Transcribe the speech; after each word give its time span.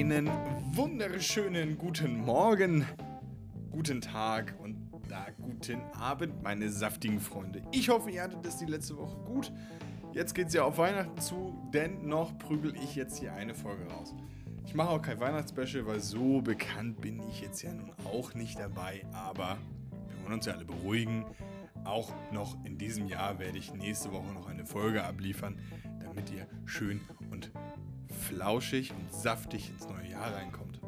Einen 0.00 0.30
wunderschönen 0.72 1.76
guten 1.76 2.24
Morgen, 2.24 2.86
guten 3.70 4.00
Tag 4.00 4.54
und 4.58 4.90
da 5.10 5.26
guten 5.42 5.82
Abend, 5.92 6.42
meine 6.42 6.70
saftigen 6.70 7.20
Freunde. 7.20 7.60
Ich 7.70 7.90
hoffe, 7.90 8.10
ihr 8.10 8.22
hattet 8.22 8.46
es 8.46 8.56
die 8.56 8.64
letzte 8.64 8.96
Woche 8.96 9.18
gut. 9.26 9.52
Jetzt 10.14 10.34
geht 10.34 10.48
es 10.48 10.54
ja 10.54 10.64
auf 10.64 10.78
Weihnachten 10.78 11.20
zu, 11.20 11.54
denn 11.74 12.08
noch 12.08 12.38
prügel 12.38 12.74
ich 12.82 12.96
jetzt 12.96 13.18
hier 13.18 13.34
eine 13.34 13.54
Folge 13.54 13.84
raus. 13.92 14.14
Ich 14.64 14.74
mache 14.74 14.88
auch 14.88 15.02
kein 15.02 15.20
Weihnachtsspecial, 15.20 15.84
weil 15.84 16.00
so 16.00 16.40
bekannt 16.40 17.02
bin 17.02 17.20
ich 17.28 17.42
jetzt 17.42 17.60
ja 17.60 17.70
nun 17.70 17.92
auch 18.06 18.32
nicht 18.32 18.58
dabei, 18.58 19.04
aber 19.12 19.58
wir 20.08 20.24
wollen 20.24 20.32
uns 20.32 20.46
ja 20.46 20.54
alle 20.54 20.64
beruhigen. 20.64 21.26
Auch 21.84 22.10
noch 22.32 22.56
in 22.64 22.78
diesem 22.78 23.06
Jahr 23.06 23.38
werde 23.38 23.58
ich 23.58 23.74
nächste 23.74 24.12
Woche 24.12 24.32
noch 24.32 24.48
eine 24.48 24.64
Folge 24.64 25.04
abliefern, 25.04 25.60
damit 26.02 26.32
ihr 26.32 26.46
schön 26.64 27.02
und 27.30 27.52
flauschig 28.20 28.92
und 28.92 29.12
saftig 29.12 29.70
ins 29.70 29.88
neue 29.88 30.10
Jahr 30.10 30.34
reinkommt. 30.34 30.80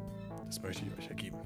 Das 0.45 0.61
möchte 0.61 0.85
ich 0.85 0.97
euch 0.97 1.09
ergeben. 1.09 1.37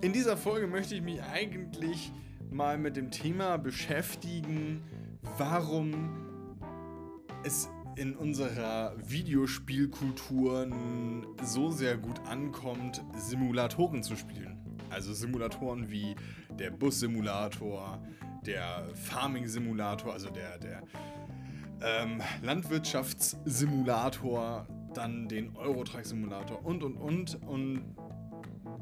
In 0.00 0.12
dieser 0.12 0.36
Folge 0.36 0.66
möchte 0.66 0.94
ich 0.94 1.02
mich 1.02 1.22
eigentlich 1.22 2.10
mal 2.50 2.76
mit 2.78 2.96
dem 2.96 3.10
Thema 3.10 3.56
beschäftigen, 3.56 4.82
warum 5.38 6.10
es 7.44 7.68
in 7.96 8.16
unserer 8.16 8.94
Videospielkultur 8.96 10.68
so 11.42 11.70
sehr 11.70 11.96
gut 11.96 12.20
ankommt, 12.26 13.02
Simulatoren 13.16 14.02
zu 14.02 14.16
spielen. 14.16 14.58
Also 14.90 15.12
Simulatoren 15.12 15.90
wie 15.90 16.14
der 16.58 16.70
Bus-Simulator, 16.70 18.02
der 18.44 18.88
Farming-Simulator, 18.94 20.12
also 20.12 20.30
der, 20.30 20.58
der 20.58 20.82
ähm, 21.82 22.20
Landwirtschaftssimulator, 22.42 24.66
dann 24.94 25.28
den 25.28 25.56
Eurotrack-Simulator 25.56 26.64
und 26.64 26.82
und 26.82 26.96
und. 26.96 27.38
Und 27.46 27.94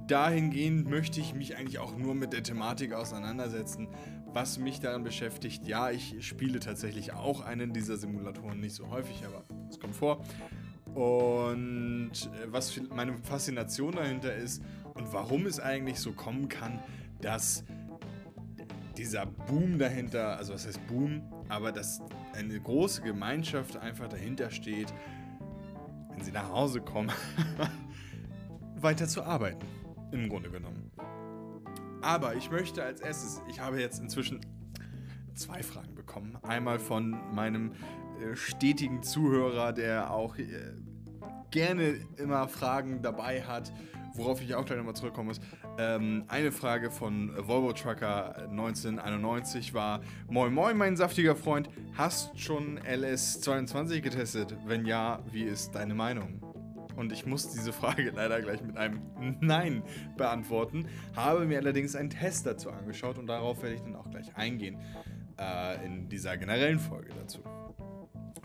dahingehend 0.06 0.88
möchte 0.88 1.20
ich 1.20 1.34
mich 1.34 1.56
eigentlich 1.56 1.78
auch 1.78 1.96
nur 1.96 2.14
mit 2.14 2.32
der 2.32 2.42
Thematik 2.42 2.92
auseinandersetzen, 2.92 3.88
was 4.32 4.58
mich 4.58 4.80
daran 4.80 5.04
beschäftigt. 5.04 5.66
Ja, 5.66 5.90
ich 5.90 6.26
spiele 6.26 6.60
tatsächlich 6.60 7.12
auch 7.12 7.42
einen 7.42 7.72
dieser 7.72 7.96
Simulatoren, 7.96 8.60
nicht 8.60 8.74
so 8.74 8.90
häufig, 8.90 9.24
aber 9.24 9.44
es 9.68 9.78
kommt 9.78 9.94
vor. 9.94 10.24
Und 10.94 12.12
äh, 12.12 12.46
was 12.48 12.80
meine 12.94 13.16
Faszination 13.22 13.92
dahinter 13.92 14.34
ist 14.34 14.62
und 14.94 15.12
warum 15.12 15.46
es 15.46 15.60
eigentlich 15.60 16.00
so 16.00 16.12
kommen 16.12 16.48
kann, 16.48 16.80
dass 17.20 17.64
dieser 19.00 19.24
Boom 19.24 19.78
dahinter, 19.78 20.36
also 20.36 20.52
was 20.52 20.66
heißt 20.66 20.86
Boom, 20.86 21.22
aber 21.48 21.72
dass 21.72 22.02
eine 22.34 22.60
große 22.60 23.00
Gemeinschaft 23.00 23.78
einfach 23.78 24.08
dahinter 24.08 24.50
steht, 24.50 24.92
wenn 26.10 26.22
sie 26.22 26.32
nach 26.32 26.50
Hause 26.50 26.82
kommen, 26.82 27.10
weiter 28.76 29.08
zu 29.08 29.22
arbeiten. 29.22 29.66
Im 30.12 30.28
Grunde 30.28 30.50
genommen. 30.50 30.90
Aber 32.02 32.34
ich 32.34 32.50
möchte 32.50 32.84
als 32.84 33.00
erstes, 33.00 33.40
ich 33.48 33.58
habe 33.58 33.80
jetzt 33.80 34.00
inzwischen 34.00 34.40
zwei 35.34 35.62
Fragen 35.62 35.94
bekommen. 35.94 36.36
Einmal 36.42 36.78
von 36.78 37.16
meinem 37.34 37.72
äh, 38.20 38.36
stetigen 38.36 39.02
Zuhörer, 39.02 39.72
der 39.72 40.10
auch 40.10 40.36
äh, 40.36 40.74
gerne 41.50 41.94
immer 42.18 42.48
Fragen 42.48 43.00
dabei 43.00 43.44
hat, 43.44 43.72
worauf 44.14 44.40
ich 44.42 44.54
auch 44.54 44.64
gleich 44.64 44.78
nochmal 44.78 44.94
zurückkommen 44.94 45.28
muss. 45.28 45.40
Ähm, 45.78 46.24
eine 46.28 46.52
Frage 46.52 46.90
von 46.90 47.32
Volvo 47.36 47.72
Trucker 47.72 48.36
1991 48.50 49.74
war: 49.74 50.00
Moin 50.28 50.52
Moin, 50.52 50.76
mein 50.76 50.96
saftiger 50.96 51.36
Freund, 51.36 51.68
hast 51.96 52.38
schon 52.38 52.78
LS22 52.80 54.00
getestet? 54.00 54.56
Wenn 54.66 54.84
ja, 54.86 55.20
wie 55.30 55.42
ist 55.42 55.74
deine 55.74 55.94
Meinung? 55.94 56.40
Und 56.96 57.12
ich 57.12 57.24
muss 57.24 57.50
diese 57.50 57.72
Frage 57.72 58.10
leider 58.14 58.40
gleich 58.42 58.62
mit 58.62 58.76
einem 58.76 59.00
Nein 59.40 59.82
beantworten. 60.16 60.86
Habe 61.16 61.46
mir 61.46 61.58
allerdings 61.58 61.96
einen 61.96 62.10
Test 62.10 62.46
dazu 62.46 62.70
angeschaut 62.70 63.18
und 63.18 63.26
darauf 63.26 63.62
werde 63.62 63.76
ich 63.76 63.82
dann 63.82 63.96
auch 63.96 64.10
gleich 64.10 64.36
eingehen 64.36 64.78
äh, 65.38 65.84
in 65.84 66.08
dieser 66.08 66.36
generellen 66.36 66.78
Folge 66.78 67.10
dazu. 67.18 67.40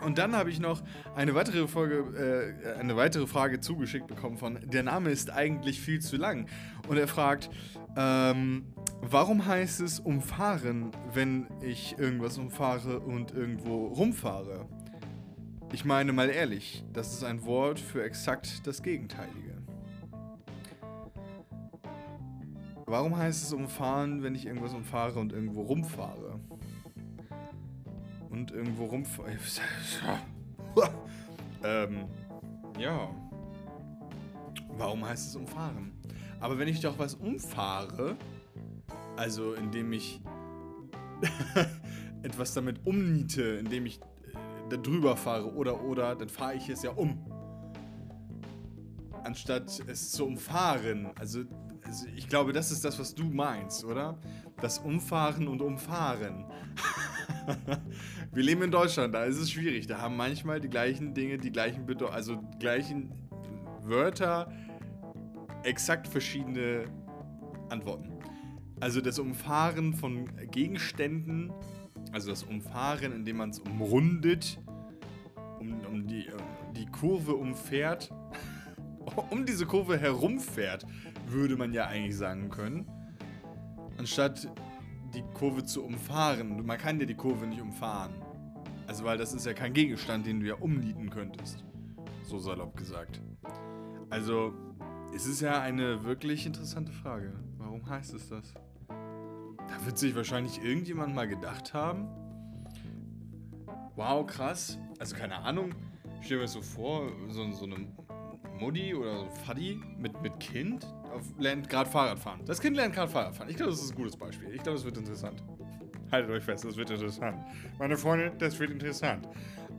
Und 0.04 0.18
dann 0.18 0.36
habe 0.36 0.50
ich 0.50 0.60
noch 0.60 0.82
eine 1.16 1.36
weitere 1.36 1.68
Folge, 1.68 2.56
äh, 2.68 2.80
eine 2.80 2.96
weitere 2.96 3.28
Frage 3.28 3.60
zugeschickt 3.60 4.08
bekommen 4.08 4.38
von 4.38 4.60
Der 4.66 4.84
Name 4.84 5.10
ist 5.10 5.32
eigentlich 5.32 5.80
viel 5.80 6.02
zu 6.02 6.18
lang. 6.18 6.48
Und 6.88 6.98
er 6.98 7.08
fragt, 7.08 7.50
ähm, 7.96 8.66
warum 9.02 9.46
heißt 9.46 9.82
es 9.82 10.00
umfahren, 10.00 10.92
wenn 11.14 11.48
ich 11.62 11.98
irgendwas 11.98 12.38
umfahre 12.38 13.00
und 13.00 13.32
irgendwo 13.32 13.88
rumfahre? 13.88 14.68
Ich 15.72 15.86
meine 15.86 16.14
mal 16.14 16.30
ehrlich, 16.30 16.84
das 16.94 17.14
ist 17.14 17.24
ein 17.24 17.44
Wort 17.46 17.80
für 17.80 18.04
exakt 18.04 18.66
das 18.68 18.84
Gegenteilige. 18.84 19.56
Warum 22.86 23.18
heißt 23.18 23.44
es 23.44 23.52
umfahren, 23.52 24.22
wenn 24.22 24.36
ich 24.36 24.46
irgendwas 24.46 24.74
umfahre 24.74 25.20
und 25.20 25.34
irgendwo 25.34 25.64
rumfahre? 25.64 26.40
Und 28.36 28.52
irgendwo 28.52 28.86
rumfahren. 28.86 29.40
ähm, 31.64 32.06
ja. 32.78 33.10
Warum 34.78 35.06
heißt 35.06 35.30
es 35.30 35.36
umfahren? 35.38 35.94
Aber 36.42 36.60
wenn 36.60 36.68
ich 36.68 36.82
doch 36.82 37.00
was 37.00 37.16
umfahre, 37.16 38.18
also 39.16 39.54
indem 39.54 39.94
ich 39.94 40.22
etwas 42.24 42.54
damit 42.54 42.86
umniete, 42.86 43.42
indem 43.42 43.86
ich 43.86 44.02
äh, 44.02 44.04
da 44.70 44.76
drüber 44.76 45.16
fahre 45.16 45.54
oder 45.54 45.82
oder, 45.82 46.14
dann 46.16 46.28
fahre 46.28 46.56
ich 46.56 46.68
es 46.68 46.84
ja 46.84 46.92
um. 46.92 47.26
Anstatt 49.24 49.82
es 49.88 50.12
zu 50.12 50.26
umfahren. 50.26 51.10
Also, 51.18 51.46
also 51.84 52.06
ich 52.14 52.28
glaube, 52.28 52.52
das 52.52 52.72
ist 52.72 52.84
das, 52.84 53.00
was 53.00 53.16
du 53.16 53.24
meinst, 53.24 53.86
oder? 53.86 54.20
Das 54.60 54.80
Umfahren 54.80 55.48
und 55.48 55.62
Umfahren. 55.62 56.46
Wir 58.34 58.44
leben 58.44 58.62
in 58.64 58.72
Deutschland, 58.72 59.14
da 59.14 59.24
ist 59.24 59.38
es 59.38 59.52
schwierig. 59.52 59.88
Da 59.88 60.00
haben 60.00 60.16
manchmal 60.16 60.60
die 60.60 60.70
gleichen 60.70 61.14
Dinge, 61.14 61.38
die 61.38 61.52
gleichen 61.52 61.86
Bedeu 61.86 62.08
also 62.08 62.42
gleichen 62.60 63.12
Wörter 63.82 64.52
exakt 65.64 66.08
verschiedene 66.08 66.86
Antworten. 67.70 68.12
Also 68.80 69.02
das 69.02 69.20
Umfahren 69.20 69.94
von 69.94 70.30
Gegenständen, 70.52 71.52
also 72.12 72.30
das 72.30 72.44
Umfahren, 72.44 73.14
indem 73.14 73.38
man 73.38 73.50
es 73.50 73.60
umrundet, 73.60 74.60
um, 75.60 75.80
um 75.86 76.08
die, 76.08 76.28
die 76.76 76.86
Kurve 76.88 77.36
umfährt, 77.36 78.12
um 79.30 79.46
diese 79.46 79.66
Kurve 79.66 79.98
herumfährt, 79.98 80.86
würde 81.28 81.56
man 81.56 81.74
ja 81.74 81.88
eigentlich 81.88 82.18
sagen 82.18 82.50
können. 82.50 82.86
Anstatt 83.98 84.50
die 85.16 85.24
Kurve 85.34 85.64
zu 85.64 85.84
umfahren. 85.84 86.66
Man 86.66 86.78
kann 86.78 87.00
ja 87.00 87.06
die 87.06 87.16
Kurve 87.16 87.48
nicht 87.48 87.62
umfahren. 87.62 88.14
Also, 88.88 89.04
weil 89.04 89.18
das 89.18 89.34
ist 89.34 89.46
ja 89.46 89.54
kein 89.54 89.74
Gegenstand, 89.74 90.28
den 90.28 90.42
du 90.42 90.46
ja 90.46 90.56
umnieten 90.56 91.10
könntest. 91.10 91.64
So 92.24 92.38
salopp 92.38 92.76
gesagt. 92.78 93.22
Also, 94.10 94.54
es 95.16 95.26
ist 95.26 95.42
ja 95.42 95.62
eine 95.62 96.04
wirklich 96.04 96.46
interessante 96.46 96.92
Frage. 96.92 97.34
Warum 97.58 97.88
heißt 97.90 98.14
es 98.14 98.30
das? 98.30 98.54
Da 98.88 99.86
wird 99.86 99.98
sich 99.98 100.16
wahrscheinlich 100.16 100.62
irgendjemand 100.64 101.16
mal 101.16 101.28
gedacht 101.28 101.74
haben. 101.74 102.08
Wow, 103.96 104.28
krass. 104.28 104.78
Also, 105.00 105.16
keine 105.16 105.38
Ahnung. 105.38 105.74
Stell 106.22 106.38
mir 106.38 106.44
das 106.44 106.54
so 106.54 106.62
vor, 106.62 107.10
so, 107.30 107.52
so 107.52 107.66
eine 107.66 107.88
Mutti 108.60 108.94
oder 108.94 109.20
so 109.20 109.30
Faddy 109.46 109.80
mit, 109.98 110.22
mit 110.22 110.40
Kind 110.40 110.86
lernt 111.38 111.70
gerade 111.70 111.90
Fahrrad 111.90 112.20
fahren. 112.20 112.42
Das 112.46 112.60
Kind 112.60 112.76
lernt 112.76 112.94
gerade 112.94 113.12
Fahrrad 113.12 113.36
fahren. 113.36 113.50
Ich 113.50 113.56
glaube, 113.56 113.72
das 113.72 113.82
ist 113.82 113.92
ein 113.92 113.96
gutes 113.96 114.16
Beispiel. 114.16 114.50
Ich 114.50 114.64
glaube, 114.64 114.78
das 114.78 114.86
wird 114.86 114.98
interessant. 114.98 115.44
Haltet 116.12 116.32
euch 116.32 116.44
fest, 116.44 116.64
das 116.66 116.78
wird 116.78 116.90
interessant. 116.90 117.44
Meine 117.80 117.98
Freunde, 117.98 118.32
das 118.38 118.60
wird 118.60 118.72
interessant. 118.72 119.28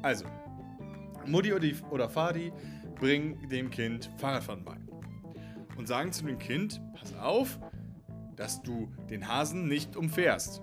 Also, 0.03 0.27
Mutti 1.25 1.53
oder, 1.91 2.09
Fadi 2.09 2.53
bringen 2.99 3.49
dem 3.49 3.71
Kind 3.71 4.11
Fahrradfahren 4.19 4.65
bei. 4.65 4.77
Und 5.77 5.87
sagen 5.87 6.12
zu 6.12 6.25
dem 6.25 6.38
Kind, 6.38 6.81
pass 6.99 7.15
auf, 7.19 7.59
dass 8.35 8.62
du 8.62 8.89
den 9.11 9.27
Hasen 9.27 9.69
nicht 9.69 9.97
umfährst. 9.97 10.62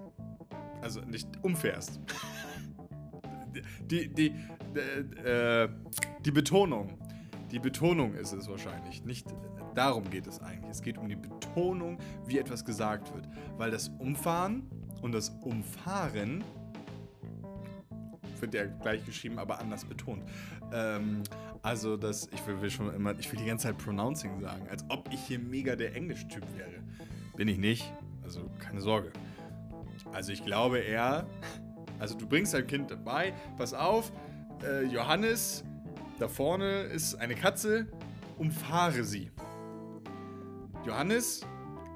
Also 0.81 1.01
nicht 1.01 1.27
umfährst. 1.43 2.01
die, 3.53 4.09
die, 4.09 4.33
die, 4.75 5.19
äh, 5.19 5.69
die 6.25 6.31
Betonung. 6.31 6.97
Die 7.51 7.59
Betonung 7.59 8.15
ist 8.15 8.33
es 8.33 8.49
wahrscheinlich. 8.49 9.03
Nicht 9.05 9.27
darum 9.75 10.09
geht 10.09 10.27
es 10.27 10.41
eigentlich. 10.41 10.71
Es 10.71 10.81
geht 10.81 10.97
um 10.97 11.07
die 11.07 11.15
Betonung, 11.15 11.97
wie 12.25 12.37
etwas 12.37 12.63
gesagt 12.63 13.13
wird. 13.13 13.27
Weil 13.57 13.71
das 13.71 13.89
Umfahren 13.99 14.67
und 15.01 15.11
das 15.11 15.29
Umfahren 15.41 16.43
wird 18.39 18.53
ja 18.53 18.65
gleich 18.65 19.05
geschrieben, 19.05 19.39
aber 19.39 19.59
anders 19.59 19.85
betont. 19.85 20.23
Ähm, 20.73 21.23
also, 21.61 21.95
das, 21.95 22.27
ich 22.33 22.45
will, 22.45 22.61
will, 22.61 22.69
schon 22.69 22.93
immer, 22.93 23.17
ich 23.17 23.31
will 23.31 23.39
die 23.39 23.45
ganze 23.45 23.67
Zeit 23.67 23.77
Pronouncing 23.77 24.41
sagen, 24.41 24.67
als 24.69 24.83
ob 24.89 25.07
ich 25.13 25.19
hier 25.21 25.39
mega 25.39 25.77
der 25.77 25.95
Englisch-Typ 25.95 26.43
wäre. 26.57 26.83
Bin 27.37 27.47
ich 27.47 27.57
nicht, 27.57 27.93
also 28.21 28.49
keine 28.59 28.81
Sorge. 28.81 29.11
Also, 30.11 30.33
ich 30.33 30.43
glaube 30.43 30.79
eher, 30.79 31.25
also 31.99 32.17
du 32.17 32.27
bringst 32.27 32.53
dein 32.53 32.67
Kind 32.67 32.91
dabei, 32.91 33.33
pass 33.57 33.73
auf, 33.73 34.11
äh, 34.61 34.83
Johannes 34.83 35.63
da 36.19 36.27
vorne 36.27 36.83
ist 36.83 37.15
eine 37.15 37.35
Katze 37.35 37.87
umfahre 38.37 39.03
sie. 39.03 39.31
Johannes 40.85 41.45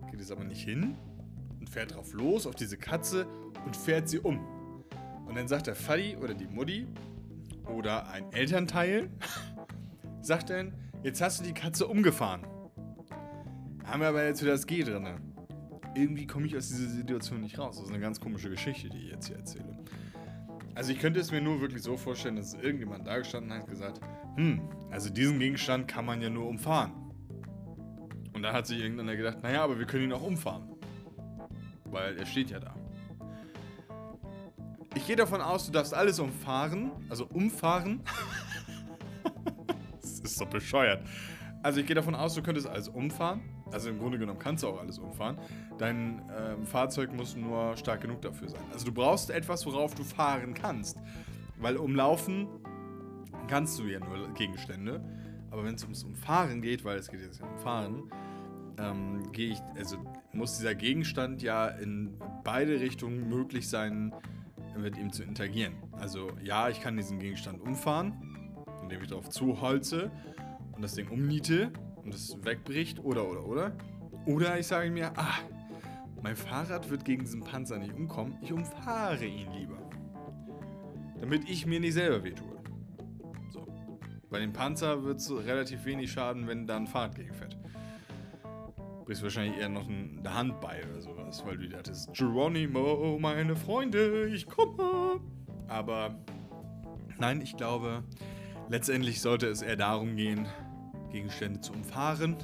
geht 0.10 0.22
es 0.22 0.32
aber 0.32 0.46
nicht 0.46 0.64
hin 0.64 0.96
und 1.60 1.70
fährt 1.70 1.94
drauf 1.94 2.14
los 2.14 2.48
auf 2.48 2.56
diese 2.56 2.78
Katze 2.78 3.28
und 3.66 3.76
fährt 3.76 4.08
sie 4.08 4.20
um. 4.20 4.40
Und 5.26 5.36
dann 5.36 5.48
sagt 5.48 5.68
der 5.68 5.76
Faddy 5.76 6.16
oder 6.16 6.34
die 6.34 6.48
Mutti 6.48 6.88
oder 7.66 8.10
ein 8.10 8.32
Elternteil, 8.32 9.10
sagt 10.22 10.50
dann, 10.50 10.74
jetzt 11.04 11.22
hast 11.22 11.42
du 11.42 11.44
die 11.44 11.54
Katze 11.54 11.86
umgefahren. 11.88 12.48
Haben 13.84 14.02
wir 14.02 14.08
aber 14.08 14.26
jetzt 14.26 14.42
wieder 14.42 14.54
das 14.54 14.66
G 14.66 14.84
drin. 14.84 15.06
Irgendwie 15.94 16.26
komme 16.26 16.46
ich 16.46 16.56
aus 16.56 16.70
dieser 16.70 16.90
Situation 16.90 17.42
nicht 17.42 17.60
raus. 17.60 17.78
Das 17.78 17.86
ist 17.86 17.92
eine 17.92 18.02
ganz 18.02 18.22
komische 18.22 18.50
Geschichte, 18.50 18.90
die 18.90 19.00
ich 19.00 19.12
jetzt 19.12 19.28
hier 19.28 19.38
erzähle. 19.38 19.78
Also 20.76 20.92
ich 20.92 21.00
könnte 21.00 21.20
es 21.20 21.32
mir 21.32 21.42
nur 21.42 21.60
wirklich 21.60 21.82
so 21.82 21.98
vorstellen, 21.98 22.36
dass 22.36 22.54
irgendjemand 22.54 23.08
da 23.08 23.18
gestanden 23.18 23.52
hat 23.52 23.64
und 23.64 23.70
gesagt, 23.70 24.00
hm, 24.36 24.62
also 24.92 25.10
diesen 25.10 25.40
Gegenstand 25.40 25.88
kann 25.88 26.06
man 26.06 26.22
ja 26.22 26.30
nur 26.30 26.48
umfahren. 26.48 27.07
Und 28.38 28.44
da 28.44 28.54
hat 28.54 28.68
sich 28.68 28.80
irgendeiner 28.80 29.16
gedacht, 29.16 29.42
naja, 29.42 29.64
aber 29.64 29.80
wir 29.80 29.88
können 29.88 30.04
ihn 30.04 30.14
auch 30.14 30.22
umfahren. 30.22 30.70
Weil 31.86 32.16
er 32.20 32.26
steht 32.28 32.52
ja 32.52 32.60
da. 32.60 32.76
Ich 34.94 35.08
gehe 35.08 35.16
davon 35.16 35.42
aus, 35.42 35.66
du 35.66 35.72
darfst 35.72 35.92
alles 35.92 36.20
umfahren. 36.20 36.92
Also 37.10 37.26
umfahren. 37.26 38.04
das 40.02 40.20
ist 40.20 40.40
doch 40.40 40.46
bescheuert. 40.46 41.04
Also 41.64 41.80
ich 41.80 41.88
gehe 41.88 41.96
davon 41.96 42.14
aus, 42.14 42.36
du 42.36 42.44
könntest 42.44 42.68
alles 42.68 42.90
umfahren. 42.90 43.42
Also 43.72 43.90
im 43.90 43.98
Grunde 43.98 44.20
genommen 44.20 44.38
kannst 44.38 44.62
du 44.62 44.68
auch 44.68 44.80
alles 44.80 45.00
umfahren. 45.00 45.40
Dein 45.80 46.22
ähm, 46.38 46.68
Fahrzeug 46.68 47.12
muss 47.14 47.36
nur 47.36 47.76
stark 47.76 48.02
genug 48.02 48.22
dafür 48.22 48.50
sein. 48.50 48.62
Also 48.72 48.86
du 48.86 48.92
brauchst 48.92 49.32
etwas, 49.32 49.66
worauf 49.66 49.96
du 49.96 50.04
fahren 50.04 50.54
kannst. 50.54 51.00
Weil 51.58 51.78
umlaufen 51.78 52.48
kannst 53.48 53.80
du 53.80 53.86
ja 53.86 54.00
nur 54.00 54.32
Gegenstände. 54.36 55.04
Aber 55.50 55.64
wenn 55.64 55.74
es 55.74 55.82
ums 55.82 56.04
Umfahren 56.04 56.62
geht, 56.62 56.86
weil 56.86 57.00
es 57.00 57.10
geht 57.10 57.22
jetzt 57.22 57.42
um 57.42 57.58
Fahren, 57.58 58.12
ähm, 58.78 59.32
gehe 59.32 59.52
ich, 59.52 59.60
also 59.76 59.98
muss 60.34 60.58
dieser 60.58 60.76
Gegenstand 60.76 61.42
ja 61.42 61.68
in 61.68 62.18
beide 62.44 62.80
Richtungen 62.80 63.30
möglich 63.30 63.68
sein, 63.68 64.14
mit 64.78 64.98
ihm 64.98 65.12
zu 65.12 65.24
interagieren. 65.24 65.74
Also 65.94 66.30
ja, 66.44 66.70
ich 66.70 66.82
kann 66.82 66.96
diesen 66.98 67.20
Gegenstand 67.20 67.62
umfahren, 67.62 68.14
indem 68.84 69.02
ich 69.02 69.08
darauf 69.08 69.30
zuholze 69.30 70.12
und 70.74 70.82
das 70.82 70.94
Ding 70.94 71.10
umniete 71.10 71.72
und 72.04 72.14
es 72.14 72.38
wegbricht 72.44 73.04
oder 73.04 73.28
oder 73.28 73.46
oder. 73.46 73.78
Oder 74.26 74.60
ich 74.60 74.68
sage 74.68 74.92
mir, 74.92 75.12
ah, 75.18 75.40
mein 76.22 76.36
Fahrrad 76.36 76.90
wird 76.90 77.06
gegen 77.06 77.24
diesen 77.24 77.42
Panzer 77.42 77.78
nicht 77.80 77.94
umkommen, 77.94 78.38
ich 78.42 78.52
umfahre 78.52 79.26
ihn 79.26 79.52
lieber. 79.54 79.78
Damit 81.20 81.50
ich 81.50 81.66
mir 81.66 81.80
nicht 81.80 81.94
selber 81.94 82.24
wehtue. 82.24 82.58
So. 83.50 83.66
Bei 84.30 84.40
dem 84.40 84.54
Panzer 84.54 85.04
wird 85.04 85.18
es 85.18 85.32
relativ 85.32 85.86
wenig 85.86 86.12
schaden, 86.12 86.48
wenn 86.48 86.68
da 86.68 86.78
ein 86.78 86.88
Fahrrad 86.88 87.16
gegenfährt. 87.16 87.58
Brichst 89.08 89.24
wahrscheinlich 89.24 89.58
eher 89.58 89.70
noch 89.70 89.88
eine 89.88 90.34
Hand 90.34 90.60
bei 90.60 90.84
oder 90.84 91.00
sowas, 91.00 91.42
weil 91.46 91.58
du 91.58 91.70
dachtest, 91.70 92.14
Geronimo, 92.14 93.18
meine 93.22 93.56
Freunde, 93.56 94.28
ich 94.28 94.46
komme. 94.48 95.22
Aber 95.70 96.20
nein, 97.18 97.40
ich 97.40 97.56
glaube, 97.56 98.04
letztendlich 98.68 99.22
sollte 99.22 99.48
es 99.48 99.62
eher 99.62 99.78
darum 99.78 100.18
gehen, 100.18 100.46
Gegenstände 101.10 101.62
zu 101.62 101.72
umfahren 101.72 102.36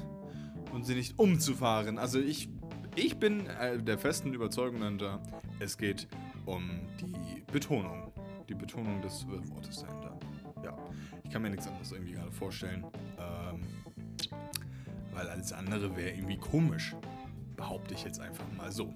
und 0.72 0.86
sie 0.86 0.94
nicht 0.94 1.18
umzufahren. 1.18 1.98
Also 1.98 2.18
ich, 2.18 2.48
ich 2.96 3.18
bin 3.18 3.46
äh, 3.46 3.76
der 3.76 3.98
festen 3.98 4.32
Überzeugung 4.32 4.80
dahinter, 4.80 5.22
es 5.60 5.76
geht 5.76 6.08
um 6.46 6.70
die 6.98 7.42
Betonung. 7.52 8.10
Die 8.48 8.54
Betonung 8.54 9.02
des 9.02 9.26
Wortes 9.28 9.84
dahinter. 9.86 10.18
Ja, 10.64 10.78
ich 11.24 11.30
kann 11.30 11.42
mir 11.42 11.50
nichts 11.50 11.66
anderes 11.66 11.92
irgendwie 11.92 12.12
gerade 12.12 12.32
vorstellen. 12.32 12.86
Ähm, 13.18 13.66
weil 15.14 15.28
alles 15.28 15.52
andere 15.52 15.96
wäre 15.96 16.10
irgendwie 16.10 16.36
komisch. 16.36 16.94
Behaupte 17.56 17.94
ich 17.94 18.04
jetzt 18.04 18.20
einfach 18.20 18.44
mal 18.56 18.70
so. 18.72 18.92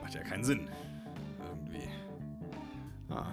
Macht 0.00 0.14
ja 0.14 0.22
keinen 0.22 0.44
Sinn. 0.44 0.68
Irgendwie. 1.44 1.88
Ah. 3.10 3.32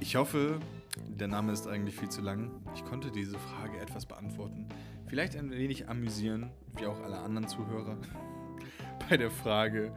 Ich 0.00 0.16
hoffe, 0.16 0.60
der 1.08 1.28
Name 1.28 1.52
ist 1.52 1.66
eigentlich 1.66 1.96
viel 1.96 2.08
zu 2.08 2.20
lang. 2.20 2.50
Ich 2.74 2.84
konnte 2.84 3.10
diese 3.10 3.38
Frage 3.38 3.78
etwas 3.78 4.06
beantworten. 4.06 4.68
Vielleicht 5.06 5.36
ein 5.36 5.50
wenig 5.50 5.88
amüsieren, 5.88 6.50
wie 6.76 6.86
auch 6.86 7.00
alle 7.02 7.18
anderen 7.18 7.48
Zuhörer, 7.48 7.96
bei 9.08 9.16
der 9.16 9.30
Frage, 9.30 9.92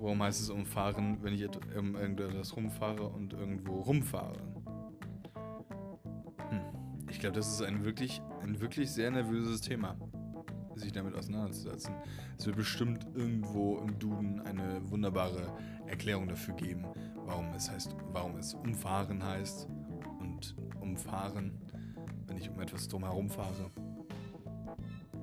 warum 0.00 0.22
heißt 0.22 0.40
es 0.40 0.50
umfahren, 0.50 1.18
wenn 1.22 1.34
ich 1.34 1.48
um 1.76 1.96
irgendetwas 1.96 2.56
rumfahre 2.56 3.08
und 3.08 3.32
irgendwo 3.32 3.80
rumfahre. 3.80 4.53
Glaube, 7.24 7.38
das 7.38 7.48
ist 7.48 7.62
ein 7.62 7.86
wirklich, 7.86 8.20
ein 8.42 8.60
wirklich 8.60 8.90
sehr 8.90 9.10
nervöses 9.10 9.62
Thema, 9.62 9.96
sich 10.74 10.92
damit 10.92 11.14
auseinanderzusetzen. 11.14 11.94
Es 12.36 12.44
wird 12.44 12.56
bestimmt 12.56 13.06
irgendwo 13.14 13.78
im 13.78 13.98
Duden 13.98 14.42
eine 14.42 14.82
wunderbare 14.90 15.50
Erklärung 15.86 16.28
dafür 16.28 16.52
geben, 16.52 16.84
warum 17.24 17.46
es 17.54 17.70
heißt, 17.70 17.96
warum 18.12 18.36
es 18.36 18.52
umfahren 18.52 19.24
heißt 19.24 19.66
und 20.20 20.54
umfahren, 20.82 21.52
wenn 22.26 22.36
ich 22.36 22.50
um 22.50 22.60
etwas 22.60 22.88
drumherum 22.88 23.30
fahre. 23.30 23.70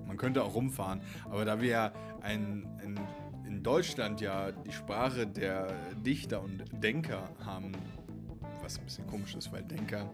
Man 0.08 0.18
könnte 0.18 0.44
auch 0.44 0.56
rumfahren, 0.56 1.02
aber 1.26 1.46
da 1.46 1.62
wir 1.62 1.70
ja 1.70 1.94
ein, 2.22 2.66
ein, 2.82 3.00
in 3.46 3.62
Deutschland 3.62 4.22
ja 4.22 4.52
die 4.52 4.72
Sprache 4.72 5.28
der 5.28 5.68
Dichter 6.04 6.42
und 6.42 6.64
Denker 6.82 7.30
haben, 7.46 7.74
was 8.64 8.80
ein 8.80 8.86
bisschen 8.86 9.06
komisch 9.06 9.36
ist, 9.36 9.52
weil 9.52 9.62
Denker, 9.62 10.10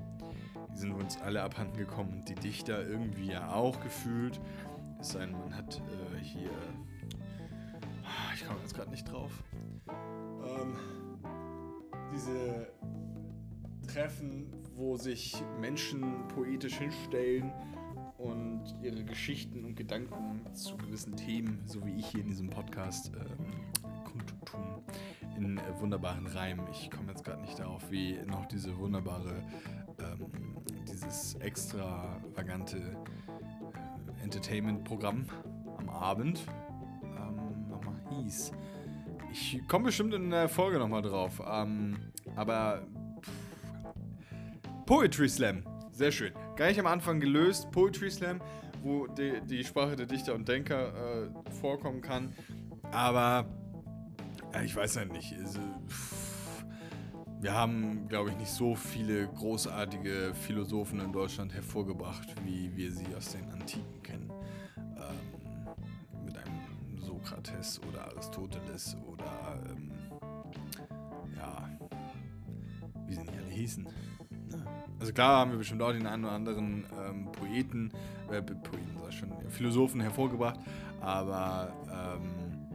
sind 0.78 0.92
uns 0.92 1.20
alle 1.22 1.42
abhanden 1.42 1.78
gekommen 1.78 2.14
und 2.14 2.30
die 2.30 2.36
Dichter 2.36 2.88
irgendwie 2.88 3.32
ja 3.32 3.52
auch 3.52 3.80
gefühlt. 3.82 4.40
Es 5.00 5.10
sei 5.10 5.26
denn, 5.26 5.32
man 5.32 5.56
hat 5.56 5.80
äh, 5.80 6.24
hier. 6.24 6.52
Ah, 8.04 8.34
ich 8.34 8.46
komme 8.46 8.60
jetzt 8.62 8.76
gerade 8.76 8.90
nicht 8.90 9.12
drauf. 9.12 9.32
Ähm, 9.88 10.78
diese 12.14 12.72
Treffen, 13.88 14.52
wo 14.76 14.98
sich 14.98 15.36
Menschen 15.60 16.28
poetisch 16.30 16.76
hinstellen 16.76 17.52
und 18.18 18.64
ihre 18.82 19.04
Geschichten 19.04 19.64
und 19.66 19.76
Gedanken 19.76 20.42
zu 20.54 20.78
gewissen 20.78 21.16
Themen, 21.16 21.62
so 21.66 21.86
wie 21.86 21.96
ich 21.96 22.08
hier 22.08 22.22
in 22.22 22.28
diesem 22.28 22.50
Podcast, 22.50 23.12
ähm, 23.16 23.54
kundtun. 24.04 24.82
In 25.38 25.58
äh, 25.58 25.80
wunderbaren 25.80 26.26
Reimen. 26.26 26.66
Ich 26.72 26.90
komme 26.90 27.12
jetzt 27.12 27.24
gerade 27.24 27.42
nicht 27.42 27.60
darauf, 27.60 27.92
wie 27.92 28.18
noch 28.26 28.46
diese 28.48 28.78
wunderbare, 28.78 29.44
ähm, 30.00 30.58
dieses 30.88 31.36
extravagante 31.36 32.78
äh, 32.78 34.24
Entertainment-Programm 34.24 35.26
am 35.78 35.90
Abend 35.90 36.46
ähm, 37.04 37.70
nochmal 37.70 37.96
hieß. 38.10 38.52
Ich 39.32 39.68
komme 39.68 39.86
bestimmt 39.86 40.14
in 40.14 40.30
der 40.30 40.50
Folge 40.50 40.80
nochmal 40.80 41.02
drauf. 41.02 41.42
Ähm, 41.46 41.98
aber 42.36 42.88
Poetry 44.86 45.30
Slam. 45.30 45.64
Sehr 45.92 46.12
schön. 46.12 46.32
Gleich 46.56 46.80
am 46.80 46.88
Anfang 46.88 47.20
gelöst. 47.20 47.72
Poetry 47.72 48.10
Slam, 48.10 48.42
wo 48.84 49.08
die, 49.08 49.42
die 49.46 49.64
Sprache 49.64 49.96
der 49.96 50.06
Dichter 50.06 50.34
und 50.34 50.48
Denker 50.48 50.94
äh, 51.26 51.52
vorkommen 51.60 52.02
kann. 52.02 52.34
Aber 52.92 53.46
ja, 54.54 54.62
ich 54.62 54.76
weiß 54.76 54.96
ja 54.96 55.06
nicht. 55.06 55.36
Also, 55.40 55.60
wir 57.40 57.54
haben, 57.54 58.08
glaube 58.08 58.32
ich, 58.32 58.38
nicht 58.38 58.52
so 58.52 58.76
viele 58.76 59.28
großartige 59.28 60.34
Philosophen 60.34 61.00
in 61.00 61.12
Deutschland 61.12 61.54
hervorgebracht, 61.54 62.28
wie 62.46 62.76
wir 62.76 62.92
sie 62.92 63.06
aus 63.16 63.32
den 63.32 63.50
Antiken 63.52 64.02
kennen. 64.02 64.32
Ähm, 64.78 66.26
mit 66.26 66.36
einem 66.38 66.98
Sokrates 67.00 67.80
oder 67.88 68.06
Aristoteles 68.06 68.98
oder 69.06 69.62
ähm, 69.70 69.92
ja, 71.36 71.70
wie 73.06 73.14
sie 73.14 73.22
nicht 73.22 73.38
alle 73.38 73.52
hießen. 73.52 73.88
Also 75.00 75.14
klar 75.14 75.42
haben 75.42 75.52
wir 75.52 75.60
bestimmt 75.60 75.84
auch 75.84 75.92
den 75.92 76.08
einen 76.08 76.26
oder 76.26 76.34
anderen 76.34 76.86
ähm, 77.00 77.32
Poeten, 77.32 77.92
äh, 78.32 78.42
Poeten, 78.42 78.98
sag 79.00 79.10
ich 79.10 79.20
schon, 79.20 79.32
Philosophen 79.50 80.02
hervorgebracht, 80.02 80.60
aber 81.02 81.72
ähm, 81.86 82.68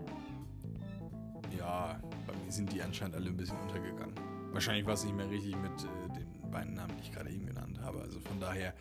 ja, 1.59 1.99
bei 2.27 2.33
mir 2.33 2.53
sind 2.53 2.73
die 2.73 2.81
anscheinend 2.81 3.17
alle 3.17 3.27
ein 3.27 3.37
bisschen 3.37 3.59
untergegangen. 3.59 4.32
Wahrscheinlich 4.53 4.87
war 4.87 4.95
es 4.95 5.05
nicht 5.05 5.17
mehr 5.17 5.29
richtig 5.31 5.57
mit 5.57 5.73
äh, 5.85 6.19
den 6.19 6.51
beiden 6.51 6.75
Namen, 6.75 6.95
die 6.97 7.03
ich 7.03 7.13
gerade 7.13 7.31
eben 7.31 7.47
genannt 7.47 7.81
habe. 7.81 8.01
Also 8.01 8.21
von 8.21 8.41
daher 8.41 8.75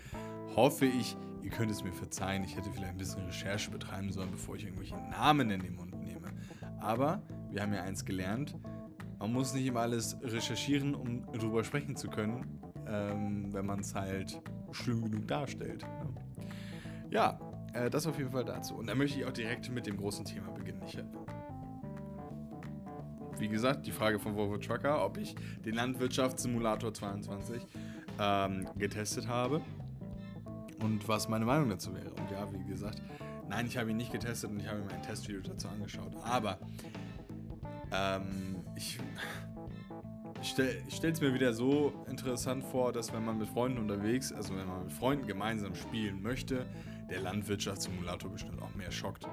hoffe 0.56 0.86
ich, 0.86 1.16
ihr 1.42 1.50
könnt 1.50 1.72
es 1.72 1.84
mir 1.84 1.94
verzeihen. 1.94 2.44
Ich 2.44 2.56
hätte 2.56 2.72
vielleicht 2.72 2.92
ein 2.92 2.98
bisschen 2.98 3.26
Recherche 3.26 3.72
betreiben 3.72 4.12
sollen, 4.12 4.32
bevor 4.32 4.56
ich 4.56 4.66
irgendwelche 4.66 4.96
Namen 4.96 5.50
in 5.50 5.62
den 5.62 5.76
Mund 5.76 5.98
nehme. 6.00 6.28
Aber 6.80 7.22
wir 7.50 7.62
haben 7.62 7.74
ja 7.74 7.84
eins 7.84 8.06
gelernt. 8.06 8.56
Man 9.20 9.34
muss 9.34 9.54
nicht 9.54 9.68
immer 9.68 9.82
alles 9.82 10.18
recherchieren, 10.22 10.96
um 10.96 11.26
darüber 11.32 11.64
sprechen 11.64 11.96
zu 11.96 12.10
können 12.10 12.62
ähm, 12.92 13.54
wenn 13.54 13.66
man 13.66 13.80
es 13.80 13.96
halt 13.96 14.42
schlimm 14.72 15.04
genug 15.04 15.28
darstellt. 15.28 15.84
Ne? 15.84 16.46
Ja, 17.10 17.40
äh, 17.74 17.90
das 17.90 18.06
auf 18.08 18.18
jeden 18.18 18.32
Fall 18.32 18.46
dazu. 18.46 18.76
Und 18.76 18.88
da 18.88 18.96
möchte 18.96 19.20
ich 19.20 19.26
auch 19.26 19.34
direkt 19.34 19.70
mit 19.72 19.86
dem 19.86 19.98
großen 19.98 20.26
Thema 20.26 20.52
beginnen. 20.52 20.82
Ich, 20.86 20.98
wie 23.42 23.50
gesagt, 23.50 23.88
die 23.88 23.92
Frage 23.92 24.20
von 24.20 24.36
Volvo 24.36 24.58
Trucker, 24.58 25.04
ob 25.04 25.18
ich 25.18 25.36
den 25.66 25.74
Landwirtschaftssimulator 25.74 26.94
22 26.94 27.66
ähm, 28.20 28.68
getestet 28.78 29.28
habe. 29.28 29.62
und 30.82 31.08
was 31.08 31.28
meine 31.28 31.46
Meinung 31.46 31.70
dazu 31.70 31.94
wäre. 31.94 32.10
Und 32.12 32.32
ja, 32.32 32.48
wie 32.54 32.64
gesagt, 32.70 33.02
nein, 33.50 33.66
ich 33.66 33.78
habe 33.78 33.92
ihn 33.92 33.98
nicht 33.98 34.12
getestet 34.12 34.50
und 34.50 34.60
ich 34.60 34.68
habe 34.68 34.80
mir 34.80 34.92
ein 34.92 35.02
Testvideo 35.02 35.42
dazu 35.42 35.68
angeschaut. 35.68 36.12
Aber 36.24 36.60
ähm, 37.92 38.64
ich, 38.76 39.00
ich 40.42 40.48
stelle 40.50 41.14
es 41.14 41.22
mir 41.22 41.34
wieder 41.34 41.54
so 41.54 41.94
interessant 42.10 42.64
vor, 42.64 42.94
dass 42.94 43.14
wenn 43.14 43.26
man 43.26 43.38
mit 43.38 43.48
Freunden 43.48 43.80
unterwegs, 43.80 44.32
also 44.32 44.56
wenn 44.56 44.68
man 44.68 44.84
mit 44.86 44.94
Freunden 44.94 45.28
gemeinsam 45.28 45.76
spielen 45.76 46.22
möchte, 46.22 46.66
der 47.10 47.22
Landwirtschaftssimulator 47.22 48.32
bestimmt 48.32 48.62
auch 48.62 48.74
mehr 48.76 48.92
schockt. 48.92 49.28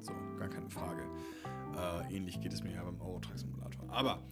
So, 0.00 0.12
gar 0.38 0.48
keine 0.48 0.70
Frage. 0.70 1.02
Äh, 1.78 2.16
ähnlich 2.16 2.40
geht 2.40 2.52
es 2.52 2.62
mir 2.62 2.74
ja 2.74 2.82
beim 2.82 3.00
Eurotruck 3.00 3.38
Simulator. 3.38 3.88
Aber 3.90 4.22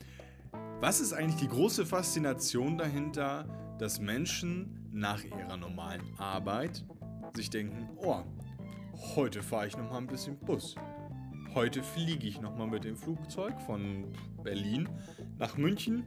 was 0.80 1.00
ist 1.00 1.12
eigentlich 1.12 1.40
die 1.40 1.48
große 1.48 1.86
Faszination 1.86 2.78
dahinter, 2.78 3.46
dass 3.78 4.00
Menschen 4.00 4.88
nach 4.92 5.22
ihrer 5.22 5.56
normalen 5.56 6.02
Arbeit 6.18 6.84
sich 7.34 7.50
denken, 7.50 7.88
oh, 7.96 8.22
heute 9.14 9.42
fahre 9.42 9.66
ich 9.66 9.76
noch 9.76 9.90
mal 9.90 9.98
ein 9.98 10.06
bisschen 10.06 10.38
Bus. 10.38 10.74
Heute 11.54 11.82
fliege 11.82 12.26
ich 12.26 12.40
noch 12.40 12.56
mal 12.56 12.66
mit 12.66 12.84
dem 12.84 12.96
Flugzeug 12.96 13.58
von 13.62 14.12
Berlin 14.42 14.88
nach 15.38 15.56
München 15.56 16.04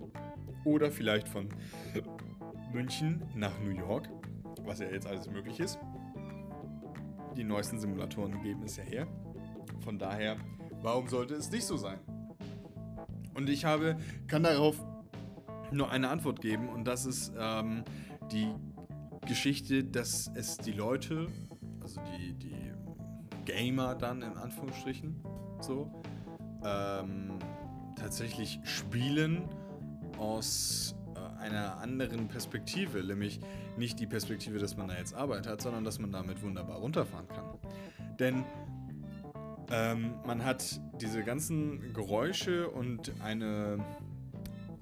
oder 0.66 0.92
vielleicht 0.92 1.28
von 1.28 1.50
München 2.74 3.24
nach 3.36 3.60
New 3.60 3.72
York, 3.72 4.10
was 4.64 4.80
ja 4.80 4.88
jetzt 4.90 5.08
alles 5.08 5.30
möglich 5.30 5.60
ist. 5.60 5.80
Die 7.36 7.44
neuesten 7.44 7.80
Simulatoren 7.80 8.42
geben 8.44 8.64
es 8.64 8.78
ja 8.78 8.84
her. 8.84 9.08
Von 9.80 9.98
daher, 9.98 10.38
warum 10.82 11.08
sollte 11.08 11.36
es 11.36 11.52
nicht 11.52 11.66
so 11.66 11.78
sein? 11.78 12.00
Und 13.34 13.50
ich 13.50 13.66
habe, 13.66 13.98
kann 14.28 14.44
darauf 14.44 14.76
nur 15.72 15.92
eine 15.92 16.10
Antwort 16.10 16.42
geben 16.42 16.70
und 16.70 16.86
das 16.86 17.06
ist 17.06 17.32
ähm, 17.38 17.84
die 18.32 18.54
Geschichte, 19.28 19.84
dass 19.84 20.32
es 20.34 20.58
die 20.58 20.72
Leute, 20.72 21.28
also 21.82 22.02
die, 22.18 22.34
die 22.34 22.56
Gamer 23.46 23.96
dann 23.96 24.22
in 24.22 24.38
Anführungsstrichen, 24.38 25.24
so, 25.62 25.92
ähm, 26.64 27.40
tatsächlich 27.96 28.60
spielen 28.64 29.48
aus 30.18 30.96
äh, 31.16 31.44
einer 31.44 31.78
anderen 31.78 32.28
Perspektive, 32.28 33.04
nämlich 33.04 33.40
nicht 33.78 34.00
die 34.00 34.08
Perspektive, 34.08 34.60
dass 34.60 34.76
man 34.78 34.88
da 34.88 34.98
jetzt 34.98 35.14
Arbeit 35.14 35.48
hat, 35.48 35.62
sondern 35.62 35.84
dass 35.84 36.00
man 36.00 36.12
damit 36.12 36.42
wunderbar 36.42 36.78
runterfahren 36.78 37.28
kann. 37.28 37.46
Denn 38.20 38.44
ähm, 39.72 40.16
man 40.26 40.44
hat 40.44 40.80
diese 41.00 41.24
ganzen 41.24 41.94
Geräusche 41.94 42.70
und 42.70 43.12
eine 43.22 43.84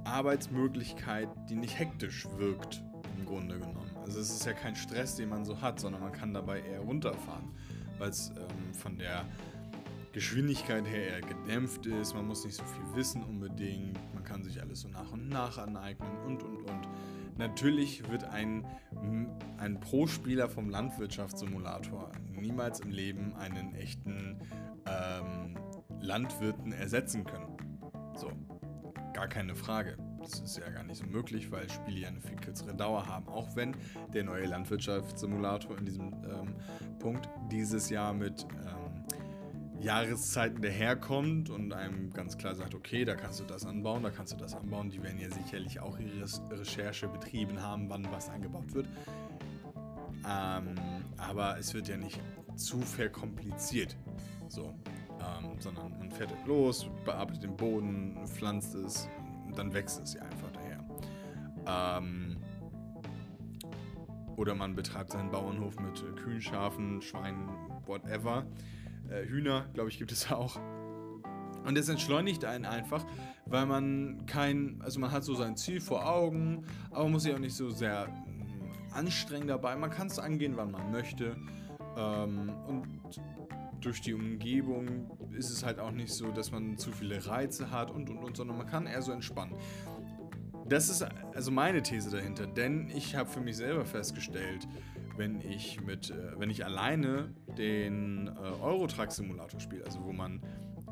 Arbeitsmöglichkeit, 0.04 1.28
die 1.50 1.56
nicht 1.56 1.78
hektisch 1.78 2.28
wirkt, 2.38 2.82
im 3.18 3.26
Grunde 3.26 3.60
genommen. 3.60 3.92
Also 4.06 4.20
es 4.20 4.30
ist 4.30 4.46
ja 4.46 4.54
kein 4.54 4.76
Stress, 4.76 5.16
den 5.16 5.30
man 5.30 5.44
so 5.44 5.60
hat, 5.62 5.80
sondern 5.80 6.02
man 6.02 6.14
kann 6.14 6.34
dabei 6.34 6.62
eher 6.62 6.80
runterfahren, 6.80 7.50
weil 7.98 8.10
es 8.10 8.30
ähm, 8.30 8.74
von 8.74 8.98
der 8.98 9.26
Geschwindigkeit 10.14 10.88
her 10.88 11.10
eher 11.10 11.22
gedämpft 11.22 11.86
ist, 11.86 12.16
man 12.16 12.26
muss 12.26 12.46
nicht 12.46 12.56
so 12.56 12.64
viel 12.64 12.96
wissen 12.96 13.22
unbedingt, 13.24 14.00
man 14.14 14.24
kann 14.24 14.44
sich 14.44 14.60
alles 14.62 14.82
so 14.82 14.88
nach 14.88 15.12
und 15.12 15.30
nach 15.30 15.58
aneignen 15.58 16.18
und 16.26 16.42
und 16.42 16.58
und. 16.62 16.87
Natürlich 17.38 18.10
wird 18.10 18.24
ein, 18.24 18.66
ein 19.58 19.80
Pro-Spieler 19.80 20.50
vom 20.50 20.70
Landwirtschaftssimulator 20.70 22.12
niemals 22.32 22.80
im 22.80 22.92
Leben 22.92 23.36
einen 23.36 23.76
echten 23.76 24.40
ähm, 24.86 25.58
Landwirten 26.02 26.72
ersetzen 26.72 27.24
können. 27.26 27.58
So, 28.16 28.32
gar 29.14 29.28
keine 29.28 29.56
Frage. 29.56 29.98
Das 30.20 30.40
ist 30.40 30.58
ja 30.58 30.70
gar 30.70 30.84
nicht 30.84 30.98
so 30.98 31.06
möglich, 31.06 31.52
weil 31.52 31.70
Spiele 31.70 32.00
ja 32.00 32.08
eine 32.10 32.22
viel 32.22 32.36
kürzere 32.36 32.74
Dauer 32.76 33.06
haben. 33.06 33.28
Auch 33.28 33.56
wenn 33.56 33.76
der 34.14 34.24
neue 34.24 34.46
Landwirtschaftssimulator 34.46 35.78
in 35.78 35.86
diesem 35.86 36.14
ähm, 36.24 36.56
Punkt 37.00 37.30
dieses 37.52 37.90
Jahr 37.90 38.14
mit 38.14 38.46
ähm, 38.66 38.87
Jahreszeiten 39.82 40.62
daherkommt 40.62 41.50
und 41.50 41.74
einem 41.74 42.12
ganz 42.12 42.38
klar 42.38 42.56
sagt, 42.56 42.74
okay, 42.74 43.06
da 43.06 43.16
kannst 43.16 43.40
du 43.40 43.44
das 43.44 43.66
anbauen, 43.66 44.04
da 44.04 44.10
kannst 44.10 44.34
du 44.34 44.38
das 44.38 44.56
anbauen. 44.56 44.90
Die 44.90 45.02
werden 45.04 45.20
ja 45.20 45.30
sicherlich 45.30 45.80
auch 45.80 45.98
ihre 46.00 46.26
Recherche 46.52 47.08
betrieben 47.08 47.62
haben, 47.62 47.90
wann 47.90 48.08
was 48.12 48.30
angebaut 48.30 48.74
wird. 48.74 48.88
Ähm, 50.28 50.76
aber 51.18 51.58
es 51.58 51.74
wird 51.74 51.88
ja 51.88 51.98
nicht 51.98 52.20
zu 52.56 52.80
verkompliziert. 52.80 53.96
So, 54.50 54.74
ähm, 55.20 55.60
sondern 55.60 55.98
man 55.98 56.12
fährt 56.12 56.32
los, 56.46 56.90
bearbeitet 57.06 57.44
den 57.44 57.56
Boden, 57.56 58.18
pflanzt 58.26 58.74
es, 58.76 59.08
und 59.46 59.58
dann 59.58 59.74
wächst 59.74 60.02
es 60.02 60.14
ja 60.14 60.22
einfach 60.22 60.52
daher. 60.52 61.98
Ähm, 62.00 62.38
oder 64.36 64.54
man 64.54 64.76
betreibt 64.76 65.12
seinen 65.12 65.32
Bauernhof 65.32 65.80
mit 65.80 66.04
Kühen, 66.18 66.42
Schafen, 66.42 67.02
Schweinen, 67.02 67.50
whatever. 67.86 68.46
Äh, 69.10 69.26
Hühner, 69.28 69.66
glaube 69.74 69.90
ich, 69.90 69.98
gibt 69.98 70.12
es 70.12 70.32
auch. 70.32 70.60
Und 71.66 71.78
das 71.78 71.90
entschleunigt 71.90 72.46
einen 72.46 72.66
einfach, 72.66 73.06
weil 73.46 73.66
man 73.66 74.26
kein, 74.26 74.82
also 74.82 75.00
man 75.00 75.12
hat 75.12 75.24
so 75.24 75.36
sein 75.36 75.58
Ziel 75.58 75.82
vor 75.82 76.08
Augen, 76.08 76.64
aber 76.92 77.04
man 77.04 77.14
muss 77.14 77.24
sich 77.24 77.34
auch 77.34 77.40
nicht 77.40 77.56
so 77.56 77.70
sehr 77.70 78.08
mm, 78.08 78.94
anstrengen 78.94 79.48
dabei. 79.48 79.76
Man 79.76 79.90
kann 79.90 80.08
es 80.08 80.18
angehen, 80.18 80.56
wann 80.56 80.72
man 80.72 80.92
möchte. 80.92 81.36
Ähm, 81.98 82.54
und 82.68 83.22
durch 83.82 84.02
die 84.02 84.14
Umgebung 84.14 85.12
ist 85.38 85.50
es 85.50 85.66
halt 85.66 85.80
auch 85.80 85.92
nicht 85.92 86.14
so, 86.14 86.32
dass 86.32 86.52
man 86.52 86.78
zu 86.78 86.92
viele 86.92 87.26
Reize 87.28 87.70
hat 87.72 87.92
und 87.92 88.10
und 88.10 88.18
und, 88.20 88.38
sondern 88.38 88.58
man 88.58 88.68
kann 88.68 88.88
eher 88.88 89.02
so 89.02 89.12
entspannen. 89.12 89.56
Das 90.68 90.90
ist 90.90 91.06
also 91.34 91.52
meine 91.52 91.82
These 91.82 92.12
dahinter, 92.12 92.46
denn 92.48 92.90
ich 92.90 93.16
habe 93.16 93.30
für 93.30 93.40
mich 93.40 93.56
selber 93.58 93.86
festgestellt, 93.86 94.68
wenn 95.18 95.42
ich 95.42 95.82
mit, 95.82 96.12
äh, 96.12 96.40
wenn 96.40 96.50
ich 96.50 96.64
alleine 96.66 97.34
den 97.58 98.28
äh, 98.28 98.32
Eurotruck 98.62 99.12
Simulator 99.12 99.60
spiele, 99.60 99.84
also 99.86 100.04
wo 100.04 100.14
man 100.14 100.42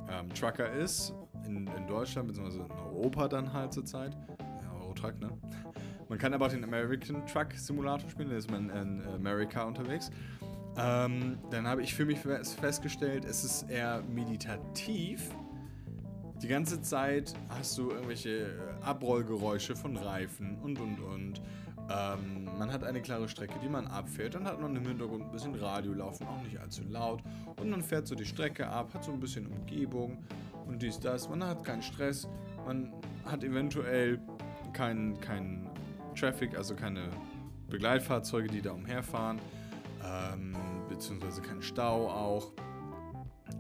ähm, 0.10 0.30
Trucker 0.34 0.72
ist 0.72 1.14
in, 1.46 1.68
in 1.68 1.88
Deutschland 1.88 2.28
bzw. 2.28 2.60
in 2.60 2.72
Europa 2.72 3.28
dann 3.28 3.54
halt 3.54 3.74
zurzeit, 3.74 4.16
ja, 4.40 4.74
Eurotruck, 4.80 5.20
ne? 5.20 5.30
Man 6.08 6.20
kann 6.20 6.36
aber 6.36 6.46
auch 6.46 6.52
den 6.52 6.64
American 6.64 7.26
Truck 7.26 7.52
Simulator 7.54 8.08
spielen, 8.12 8.30
da 8.30 8.36
ist 8.36 8.52
man 8.52 8.70
in 8.70 9.02
Amerika 9.16 9.64
unterwegs. 9.64 10.12
Ähm, 10.78 11.40
dann 11.50 11.68
habe 11.68 11.82
ich 11.82 11.96
für 11.96 12.06
mich 12.06 12.20
festgestellt, 12.20 13.26
es 13.26 13.44
ist 13.44 13.70
eher 13.72 14.04
meditativ. 14.04 15.32
Die 16.44 16.48
ganze 16.48 16.82
Zeit 16.82 17.34
hast 17.50 17.78
du 17.78 17.90
irgendwelche 17.90 18.30
äh, 18.30 18.84
Abrollgeräusche 18.84 19.76
von 19.76 19.98
Reifen 19.98 20.60
und 20.62 20.80
und 20.80 21.00
und. 21.00 21.42
Ähm, 21.90 22.50
man 22.58 22.72
hat 22.72 22.84
eine 22.84 23.02
klare 23.02 23.30
Strecke, 23.30 23.56
die 23.64 23.70
man 23.70 23.88
abfährt. 23.88 24.36
Dann 24.36 24.46
hat 24.46 24.60
man 24.60 24.76
im 24.76 24.86
Hintergrund 24.88 25.24
ein 25.24 25.32
bisschen 25.32 25.56
Radio 25.56 25.94
laufen, 25.94 26.26
auch 26.28 26.42
nicht 26.42 26.60
allzu 26.60 26.84
laut. 26.90 27.22
Und 27.60 27.70
man 27.70 27.82
fährt 27.82 28.08
so 28.08 28.16
die 28.16 28.26
Strecke 28.26 28.68
ab, 28.68 28.94
hat 28.94 29.04
so 29.04 29.12
ein 29.12 29.20
bisschen 29.20 29.48
Umgebung 29.48 30.24
und 30.66 30.82
dies, 30.82 31.00
das. 31.00 31.30
Man 31.30 31.44
hat 31.44 31.64
keinen 31.64 31.82
Stress. 31.82 32.28
Man 32.66 32.94
hat 33.26 33.44
eventuell 33.44 34.20
keinen 34.74 35.20
kein 35.20 35.70
Traffic, 36.16 36.58
also 36.58 36.76
keine 36.76 37.10
Begleitfahrzeuge, 37.70 38.48
die 38.48 38.62
da 38.62 38.72
umherfahren 38.72 39.40
ähm, 40.06 40.56
beziehungsweise 40.90 41.42
kein 41.42 41.62
Stau 41.62 42.10
auch. 42.10 42.52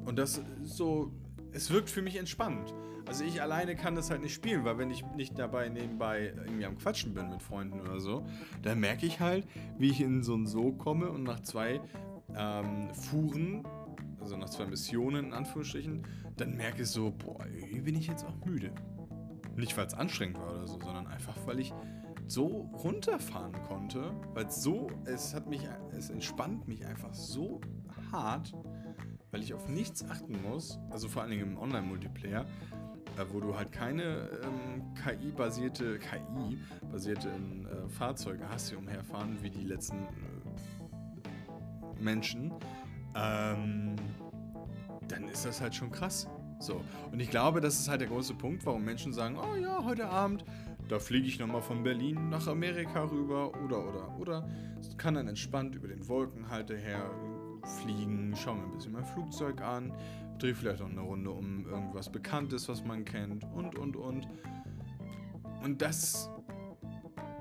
Und 0.05 0.17
das 0.17 0.41
so, 0.63 1.11
es 1.55 1.71
wirkt 1.71 1.89
für 1.89 2.01
mich 2.01 2.17
entspannt. 2.17 2.73
Also 3.07 3.23
ich 3.23 3.41
alleine 3.41 3.75
kann 3.75 3.95
das 3.95 4.09
halt 4.09 4.21
nicht 4.21 4.33
spielen, 4.33 4.65
weil 4.65 4.77
wenn 4.77 4.91
ich 4.91 5.05
nicht 5.15 5.37
dabei 5.39 5.69
nebenbei 5.69 6.33
irgendwie 6.35 6.65
am 6.65 6.77
Quatschen 6.77 7.13
bin 7.13 7.29
mit 7.29 7.41
Freunden 7.41 7.79
oder 7.79 7.99
so, 7.99 8.25
dann 8.63 8.79
merke 8.79 9.05
ich 9.05 9.19
halt, 9.19 9.47
wie 9.77 9.89
ich 9.89 10.01
in 10.01 10.23
so 10.23 10.35
ein 10.35 10.47
So 10.47 10.73
komme 10.73 11.09
und 11.09 11.23
nach 11.23 11.39
zwei 11.41 11.79
ähm, 12.35 12.93
Fuhren, 12.93 13.63
also 14.19 14.35
nach 14.37 14.49
zwei 14.49 14.65
Missionen 14.65 15.27
in 15.27 15.33
Anführungsstrichen, 15.33 16.03
dann 16.35 16.55
merke 16.55 16.81
ich 16.81 16.89
so, 16.89 17.11
boah, 17.11 17.45
irgendwie 17.45 17.81
bin 17.81 17.95
ich 17.95 18.07
jetzt 18.07 18.25
auch 18.25 18.45
müde. 18.45 18.71
Nicht, 19.55 19.77
weil 19.77 19.85
es 19.85 19.93
anstrengend 19.93 20.37
war 20.39 20.51
oder 20.51 20.67
so, 20.67 20.79
sondern 20.79 21.07
einfach, 21.07 21.37
weil 21.45 21.59
ich 21.59 21.73
so 22.27 22.69
runterfahren 22.83 23.53
konnte, 23.67 24.11
weil 24.33 24.47
es 24.47 24.61
so, 24.61 24.87
es 25.05 25.33
hat 25.33 25.47
mich, 25.47 25.61
es 25.91 26.09
entspannt 26.09 26.67
mich 26.67 26.85
einfach 26.85 27.13
so 27.13 27.61
hart, 28.11 28.53
weil 29.35 29.43
ich 29.43 29.53
auf 29.53 29.67
nichts 29.67 30.09
achten 30.09 30.41
muss, 30.43 30.79
also 30.89 31.09
vor 31.09 31.21
allen 31.21 31.31
Dingen 31.31 31.43
im 31.43 31.57
Online-Multiplayer, 31.57 32.45
äh, 33.17 33.25
wo 33.33 33.41
du 33.41 33.57
halt 33.57 33.73
keine 33.73 34.29
ähm, 34.41 34.93
KI-basierte, 35.03 35.99
KI-basierte 35.99 37.27
äh, 37.27 37.89
Fahrzeuge 37.89 38.47
hast, 38.47 38.71
die 38.71 38.77
umherfahren, 38.77 39.37
wie 39.41 39.49
die 39.49 39.65
letzten 39.65 39.97
äh, 39.97 42.01
Menschen, 42.01 42.53
ähm, 43.13 43.97
dann 45.09 45.27
ist 45.27 45.45
das 45.45 45.59
halt 45.59 45.75
schon 45.75 45.91
krass. 45.91 46.29
So. 46.61 46.79
Und 47.11 47.19
ich 47.19 47.29
glaube, 47.29 47.59
das 47.59 47.77
ist 47.77 47.89
halt 47.89 47.99
der 47.99 48.07
große 48.07 48.35
Punkt, 48.35 48.65
warum 48.65 48.85
Menschen 48.85 49.11
sagen, 49.11 49.37
oh 49.37 49.57
ja, 49.57 49.83
heute 49.83 50.07
Abend 50.07 50.45
da 50.87 50.99
fliege 50.99 51.27
ich 51.27 51.39
nochmal 51.39 51.61
von 51.61 51.83
Berlin 51.83 52.29
nach 52.29 52.47
Amerika 52.47 53.05
rüber 53.05 53.51
oder 53.63 53.87
oder 53.87 54.19
oder. 54.19 54.49
Kann 54.97 55.15
dann 55.15 55.27
entspannt 55.27 55.75
über 55.75 55.87
den 55.87 56.07
Wolkenhalter 56.07 56.75
her 56.75 57.09
fliegen, 57.65 58.35
schaue 58.35 58.55
mir 58.55 58.63
ein 58.63 58.71
bisschen 58.71 58.93
mein 58.93 59.05
Flugzeug 59.05 59.61
an, 59.61 59.91
drehe 60.39 60.55
vielleicht 60.55 60.81
noch 60.81 60.89
eine 60.89 61.01
Runde 61.01 61.31
um 61.31 61.65
irgendwas 61.65 62.11
Bekanntes, 62.11 62.67
was 62.69 62.83
man 62.83 63.05
kennt 63.05 63.43
und 63.53 63.77
und 63.77 63.95
und. 63.95 64.27
Und 65.63 65.81
das 65.81 66.29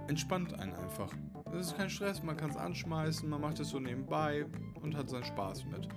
entspannt 0.09 0.59
einen 0.59 0.75
einfach. 0.75 1.13
Es 1.53 1.69
ist 1.69 1.77
kein 1.77 1.91
Stress, 1.91 2.23
man 2.23 2.37
kann 2.37 2.51
es 2.51 2.57
anschmeißen, 2.57 3.29
man 3.29 3.41
macht 3.41 3.61
es 3.61 3.69
so 3.69 3.79
nebenbei 3.79 4.47
und 4.83 4.97
hat 4.97 5.09
seinen 5.09 5.25
Spaß 5.25 5.67
mit. 5.67 5.89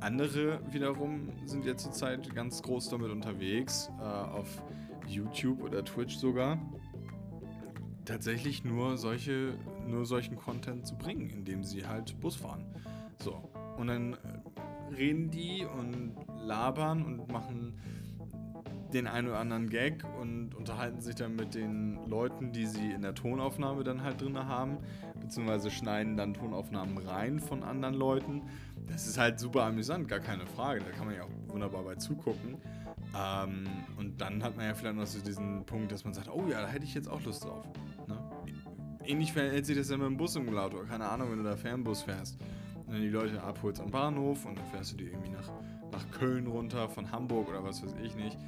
Andere 0.00 0.60
wiederum 0.70 1.30
sind 1.46 1.64
jetzt 1.64 1.82
zurzeit 1.82 2.34
ganz 2.34 2.62
groß 2.62 2.90
damit 2.90 3.10
unterwegs, 3.10 3.90
äh, 3.98 4.02
auf 4.02 4.62
YouTube 5.06 5.62
oder 5.62 5.84
Twitch 5.84 6.16
sogar, 6.16 6.58
tatsächlich 8.04 8.64
nur 8.64 8.96
solche, 8.96 9.58
nur 9.86 10.04
solchen 10.04 10.36
Content 10.36 10.86
zu 10.86 10.96
bringen, 10.96 11.30
indem 11.30 11.64
sie 11.64 11.86
halt 11.86 12.18
Bus 12.20 12.36
fahren. 12.36 12.64
So. 13.18 13.50
Und 13.76 13.88
dann 13.88 14.14
äh, 14.14 14.94
reden 14.94 15.30
die 15.30 15.64
und 15.64 16.14
labern 16.46 17.04
und 17.04 17.30
machen 17.30 17.78
den 18.92 19.08
einen 19.08 19.28
oder 19.28 19.38
anderen 19.38 19.68
Gag 19.68 20.04
und 20.20 20.54
unterhalten 20.54 21.00
sich 21.00 21.16
dann 21.16 21.34
mit 21.34 21.54
den 21.54 21.98
Leuten, 22.06 22.52
die 22.52 22.66
sie 22.66 22.92
in 22.92 23.02
der 23.02 23.14
Tonaufnahme 23.14 23.82
dann 23.82 24.02
halt 24.02 24.20
drin 24.20 24.38
haben, 24.38 24.78
beziehungsweise 25.20 25.70
schneiden 25.70 26.16
dann 26.16 26.32
Tonaufnahmen 26.32 26.98
rein 26.98 27.40
von 27.40 27.64
anderen 27.64 27.94
Leuten. 27.94 28.42
Das 28.86 29.08
ist 29.08 29.18
halt 29.18 29.40
super 29.40 29.64
amüsant, 29.64 30.06
gar 30.06 30.20
keine 30.20 30.46
Frage. 30.46 30.80
Da 30.80 30.90
kann 30.90 31.06
man 31.06 31.16
ja 31.16 31.24
auch 31.24 31.30
wunderbar 31.48 31.82
bei 31.82 31.96
zugucken. 31.96 32.58
Ähm, 33.16 33.66
und 33.96 34.20
dann 34.20 34.42
hat 34.44 34.56
man 34.56 34.66
ja 34.66 34.74
vielleicht 34.74 34.96
noch 34.96 35.06
so 35.06 35.18
diesen 35.18 35.66
Punkt, 35.66 35.90
dass 35.90 36.04
man 36.04 36.14
sagt, 36.14 36.28
oh 36.28 36.46
ja, 36.48 36.60
da 36.60 36.68
hätte 36.68 36.84
ich 36.84 36.94
jetzt 36.94 37.08
auch 37.08 37.22
Lust 37.24 37.44
drauf. 37.44 37.64
Ne? 38.06 38.18
Ähnlich 39.04 39.32
verhält 39.32 39.66
sich 39.66 39.76
das 39.76 39.90
ja 39.90 39.96
mit 39.96 40.06
dem 40.06 40.16
Bussimulator. 40.16 40.84
Keine 40.84 41.08
Ahnung, 41.08 41.30
wenn 41.30 41.38
du 41.38 41.44
da 41.44 41.56
Fernbus 41.56 42.02
fährst 42.02 42.38
und 42.86 42.94
dann 42.94 43.02
die 43.02 43.08
Leute 43.08 43.42
abholst 43.42 43.80
am 43.80 43.90
Bahnhof 43.90 44.44
und 44.44 44.58
dann 44.58 44.66
fährst 44.66 44.92
du 44.92 44.96
die 44.96 45.04
irgendwie 45.04 45.30
nach, 45.30 45.50
nach 45.92 46.10
Köln 46.10 46.46
runter, 46.46 46.88
von 46.88 47.10
Hamburg 47.10 47.48
oder 47.48 47.62
was 47.64 47.82
weiß 47.82 47.94
ich 48.02 48.14
nicht. 48.16 48.38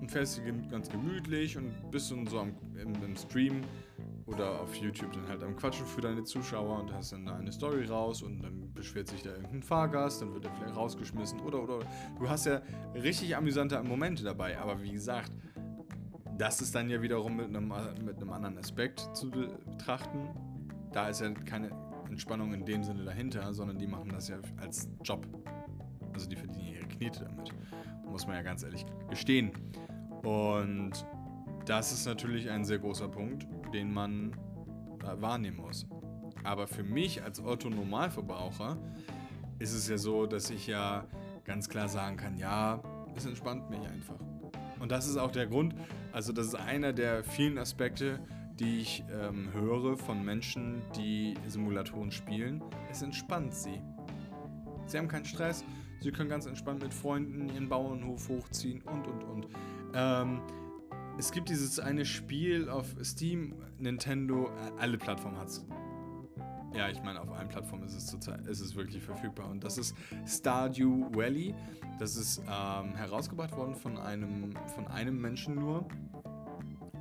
Und 0.00 0.10
fährst 0.10 0.38
du 0.38 0.68
ganz 0.68 0.88
gemütlich 0.88 1.56
und 1.56 1.72
bist 1.90 2.10
dann 2.10 2.26
so 2.26 2.40
am, 2.40 2.54
im, 2.74 2.92
im 3.04 3.16
Stream 3.16 3.62
oder 4.26 4.60
auf 4.60 4.74
YouTube 4.74 5.12
dann 5.12 5.28
halt 5.28 5.42
am 5.42 5.56
Quatschen 5.56 5.86
für 5.86 6.00
deine 6.00 6.24
Zuschauer 6.24 6.80
und 6.80 6.92
hast 6.92 7.12
dann 7.12 7.28
eine 7.28 7.52
Story 7.52 7.84
raus 7.84 8.22
und 8.22 8.42
dann 8.42 8.72
beschwert 8.72 9.08
sich 9.08 9.22
da 9.22 9.30
irgendein 9.30 9.62
Fahrgast, 9.62 10.22
dann 10.22 10.32
wird 10.32 10.44
er 10.44 10.50
vielleicht 10.52 10.76
rausgeschmissen 10.76 11.40
oder 11.40 11.62
oder. 11.62 11.80
Du 12.18 12.28
hast 12.28 12.46
ja 12.46 12.62
richtig 12.94 13.36
amüsante 13.36 13.80
Momente 13.82 14.24
dabei, 14.24 14.58
aber 14.58 14.82
wie 14.82 14.92
gesagt, 14.92 15.32
das 16.38 16.60
ist 16.60 16.74
dann 16.74 16.88
ja 16.88 17.00
wiederum 17.02 17.36
mit 17.36 17.46
einem, 17.46 17.72
mit 18.04 18.16
einem 18.16 18.32
anderen 18.32 18.58
Aspekt 18.58 19.08
zu 19.14 19.30
betrachten. 19.30 20.28
Da 20.92 21.08
ist 21.08 21.20
ja 21.20 21.30
keine 21.30 21.70
Entspannung 22.12 22.52
in 22.54 22.64
dem 22.64 22.84
Sinne 22.84 23.04
dahinter, 23.04 23.52
sondern 23.54 23.78
die 23.78 23.86
machen 23.86 24.10
das 24.10 24.28
ja 24.28 24.36
als 24.58 24.88
Job. 25.02 25.26
Also 26.12 26.28
die 26.28 26.36
verdienen 26.36 26.68
ihre 26.68 26.86
Knete 26.86 27.24
damit. 27.24 27.52
Muss 28.06 28.26
man 28.26 28.36
ja 28.36 28.42
ganz 28.42 28.62
ehrlich 28.62 28.84
gestehen. 29.08 29.50
Und 30.22 30.92
das 31.64 31.92
ist 31.92 32.06
natürlich 32.06 32.50
ein 32.50 32.64
sehr 32.64 32.78
großer 32.78 33.08
Punkt, 33.08 33.46
den 33.72 33.92
man 33.92 34.36
wahrnehmen 35.00 35.56
muss. 35.56 35.86
Aber 36.44 36.66
für 36.66 36.82
mich 36.82 37.22
als 37.22 37.40
Otto-Normalverbraucher 37.40 38.76
ist 39.58 39.72
es 39.72 39.88
ja 39.88 39.96
so, 39.96 40.26
dass 40.26 40.50
ich 40.50 40.66
ja 40.66 41.06
ganz 41.44 41.68
klar 41.68 41.88
sagen 41.88 42.16
kann, 42.16 42.36
ja, 42.36 42.82
es 43.16 43.26
entspannt 43.26 43.70
mich 43.70 43.80
einfach. 43.80 44.18
Und 44.80 44.90
das 44.90 45.06
ist 45.06 45.16
auch 45.16 45.30
der 45.30 45.46
Grund, 45.46 45.74
also 46.12 46.32
das 46.32 46.48
ist 46.48 46.54
einer 46.56 46.92
der 46.92 47.24
vielen 47.24 47.58
Aspekte, 47.58 48.18
die 48.62 48.80
ich 48.80 49.04
ähm, 49.10 49.48
höre 49.52 49.96
von 49.96 50.24
Menschen, 50.24 50.82
die 50.96 51.34
Simulatoren 51.48 52.12
spielen. 52.12 52.62
Es 52.90 53.02
entspannt 53.02 53.54
sie. 53.54 53.80
Sie 54.86 54.98
haben 54.98 55.08
keinen 55.08 55.24
Stress, 55.24 55.64
sie 56.00 56.12
können 56.12 56.28
ganz 56.28 56.46
entspannt 56.46 56.82
mit 56.82 56.94
Freunden 56.94 57.48
ihren 57.48 57.68
Bauernhof 57.68 58.28
hochziehen 58.28 58.82
und 58.82 59.06
und 59.06 59.24
und. 59.24 59.48
Ähm, 59.94 60.40
es 61.18 61.30
gibt 61.32 61.48
dieses 61.48 61.78
eine 61.78 62.04
Spiel 62.04 62.68
auf 62.68 62.94
Steam, 63.02 63.54
Nintendo, 63.78 64.50
alle 64.78 64.96
Plattformen 64.96 65.38
hat 65.38 65.48
es. 65.48 65.66
Ja, 66.74 66.88
ich 66.88 67.02
meine, 67.02 67.20
auf 67.20 67.30
allen 67.30 67.48
Plattformen 67.48 67.84
ist 67.84 67.94
es 67.94 68.06
zurzeit 68.06 68.46
ist 68.46 68.60
es 68.60 68.74
wirklich 68.74 69.02
verfügbar. 69.02 69.50
Und 69.50 69.62
das 69.62 69.76
ist 69.76 69.94
Stardew 70.26 71.10
Valley. 71.14 71.54
Das 71.98 72.16
ist 72.16 72.38
ähm, 72.38 72.94
herausgebracht 72.94 73.54
worden 73.56 73.74
von 73.74 73.98
einem, 73.98 74.54
von 74.74 74.86
einem 74.86 75.20
Menschen 75.20 75.56
nur. 75.56 75.86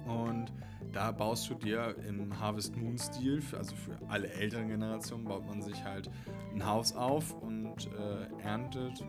Und 0.05 0.51
da 0.91 1.11
baust 1.11 1.49
du 1.49 1.55
dir 1.55 1.95
im 2.07 2.39
Harvest 2.39 2.75
Moon 2.75 2.97
Stil, 2.97 3.41
also 3.57 3.75
für 3.75 3.97
alle 4.09 4.29
älteren 4.29 4.67
Generationen, 4.67 5.25
baut 5.25 5.45
man 5.47 5.61
sich 5.61 5.83
halt 5.83 6.09
ein 6.53 6.65
Haus 6.65 6.95
auf 6.95 7.33
und 7.41 7.87
äh, 7.87 8.43
erntet 8.43 9.05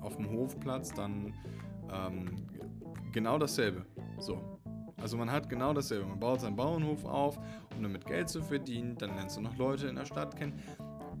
auf 0.00 0.16
dem 0.16 0.30
Hofplatz 0.30 0.92
dann 0.92 1.32
ähm, 1.92 2.46
genau 3.12 3.38
dasselbe. 3.38 3.84
So. 4.18 4.60
Also 5.00 5.16
man 5.16 5.30
hat 5.30 5.48
genau 5.48 5.74
dasselbe. 5.74 6.06
Man 6.06 6.18
baut 6.18 6.40
seinen 6.40 6.56
Bauernhof 6.56 7.04
auf, 7.04 7.38
um 7.76 7.82
damit 7.82 8.06
Geld 8.06 8.28
zu 8.28 8.42
verdienen. 8.42 8.96
Dann 8.96 9.14
lernst 9.16 9.36
du 9.36 9.40
noch 9.40 9.56
Leute 9.56 9.88
in 9.88 9.96
der 9.96 10.06
Stadt 10.06 10.36
kennen. 10.36 10.58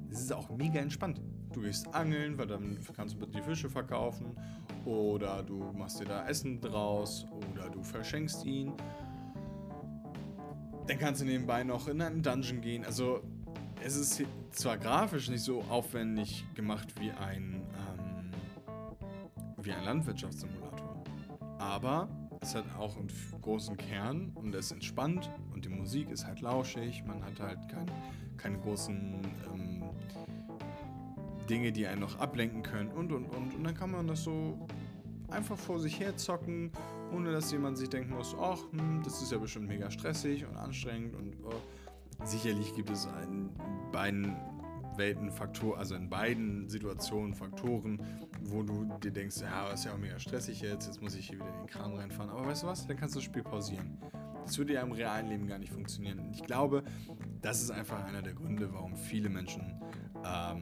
Das 0.08 0.20
ist 0.20 0.32
auch 0.32 0.48
mega 0.50 0.80
entspannt. 0.80 1.20
Du 1.52 1.60
gehst 1.60 1.92
angeln, 1.94 2.38
weil 2.38 2.46
dann 2.46 2.78
kannst 2.96 3.20
du 3.20 3.26
die 3.26 3.42
Fische 3.42 3.68
verkaufen. 3.68 4.36
Oder 4.84 5.42
du 5.42 5.72
machst 5.72 6.00
dir 6.00 6.06
da 6.06 6.26
Essen 6.26 6.60
draus. 6.60 7.26
Oder 7.52 7.68
du 7.68 7.82
verschenkst 7.82 8.44
ihn. 8.44 8.72
Dann 10.86 10.98
kannst 10.98 11.22
du 11.22 11.24
nebenbei 11.24 11.64
noch 11.64 11.88
in 11.88 12.00
einen 12.02 12.22
Dungeon 12.22 12.60
gehen. 12.60 12.84
Also 12.84 13.22
es 13.82 13.96
ist 13.96 14.22
zwar 14.50 14.78
grafisch 14.78 15.28
nicht 15.28 15.42
so 15.42 15.62
aufwendig 15.62 16.44
gemacht 16.54 16.88
wie 17.00 17.10
ein, 17.10 17.62
ähm, 17.98 18.30
wie 19.62 19.72
ein 19.72 19.84
Landwirtschaftssimulator. 19.84 21.02
Aber 21.58 22.08
es 22.40 22.54
hat 22.54 22.64
auch 22.78 22.96
einen 22.98 23.10
großen 23.40 23.76
Kern 23.78 24.32
und 24.34 24.54
es 24.54 24.66
ist 24.66 24.72
entspannt 24.72 25.30
und 25.54 25.64
die 25.64 25.70
Musik 25.70 26.10
ist 26.10 26.26
halt 26.26 26.42
lauschig. 26.42 27.02
Man 27.06 27.24
hat 27.24 27.40
halt 27.40 27.58
kein, 27.70 27.90
keine 28.36 28.58
großen 28.58 29.20
ähm, 29.54 29.82
Dinge, 31.48 31.72
die 31.72 31.86
einen 31.86 32.00
noch 32.00 32.18
ablenken 32.18 32.62
können 32.62 32.90
und 32.90 33.12
und 33.12 33.24
und. 33.26 33.54
Und 33.54 33.64
dann 33.64 33.74
kann 33.74 33.90
man 33.90 34.06
das 34.06 34.24
so 34.24 34.66
einfach 35.28 35.58
vor 35.58 35.78
sich 35.80 35.98
her 36.00 36.16
zocken, 36.16 36.70
ohne 37.12 37.32
dass 37.32 37.50
jemand 37.50 37.78
sich 37.78 37.88
denken 37.88 38.14
muss, 38.14 38.34
ach, 38.40 38.58
hm, 38.72 39.02
das 39.02 39.22
ist 39.22 39.32
ja 39.32 39.38
bestimmt 39.38 39.68
mega 39.68 39.90
stressig 39.90 40.46
und 40.46 40.56
anstrengend 40.56 41.14
und 41.14 41.36
oh. 41.44 41.54
sicherlich 42.24 42.74
gibt 42.74 42.90
es 42.90 43.08
in 43.24 43.50
beiden 43.92 44.36
Welten 44.96 45.30
Faktoren, 45.30 45.78
also 45.78 45.94
in 45.94 46.08
beiden 46.08 46.68
Situationen 46.68 47.34
Faktoren, 47.34 48.00
wo 48.42 48.62
du 48.62 48.84
dir 49.02 49.10
denkst, 49.10 49.40
ja, 49.40 49.68
ist 49.70 49.84
ja 49.84 49.92
auch 49.92 49.98
mega 49.98 50.18
stressig 50.18 50.60
jetzt, 50.60 50.86
jetzt 50.86 51.02
muss 51.02 51.16
ich 51.16 51.28
hier 51.28 51.38
wieder 51.38 51.48
in 51.48 51.58
den 51.58 51.66
Kram 51.66 51.94
reinfahren. 51.94 52.30
Aber 52.30 52.46
weißt 52.46 52.62
du 52.62 52.66
was? 52.68 52.86
Dann 52.86 52.96
kannst 52.96 53.14
du 53.14 53.18
das 53.18 53.24
Spiel 53.24 53.42
pausieren. 53.42 53.98
Das 54.44 54.58
würde 54.58 54.74
ja 54.74 54.82
im 54.82 54.92
realen 54.92 55.28
Leben 55.28 55.46
gar 55.46 55.58
nicht 55.58 55.72
funktionieren. 55.72 56.20
Und 56.20 56.34
ich 56.34 56.44
glaube, 56.44 56.84
das 57.40 57.62
ist 57.62 57.70
einfach 57.70 58.04
einer 58.04 58.22
der 58.22 58.34
Gründe, 58.34 58.72
warum 58.72 58.94
viele 58.94 59.28
Menschen 59.28 59.80
ähm, 60.24 60.60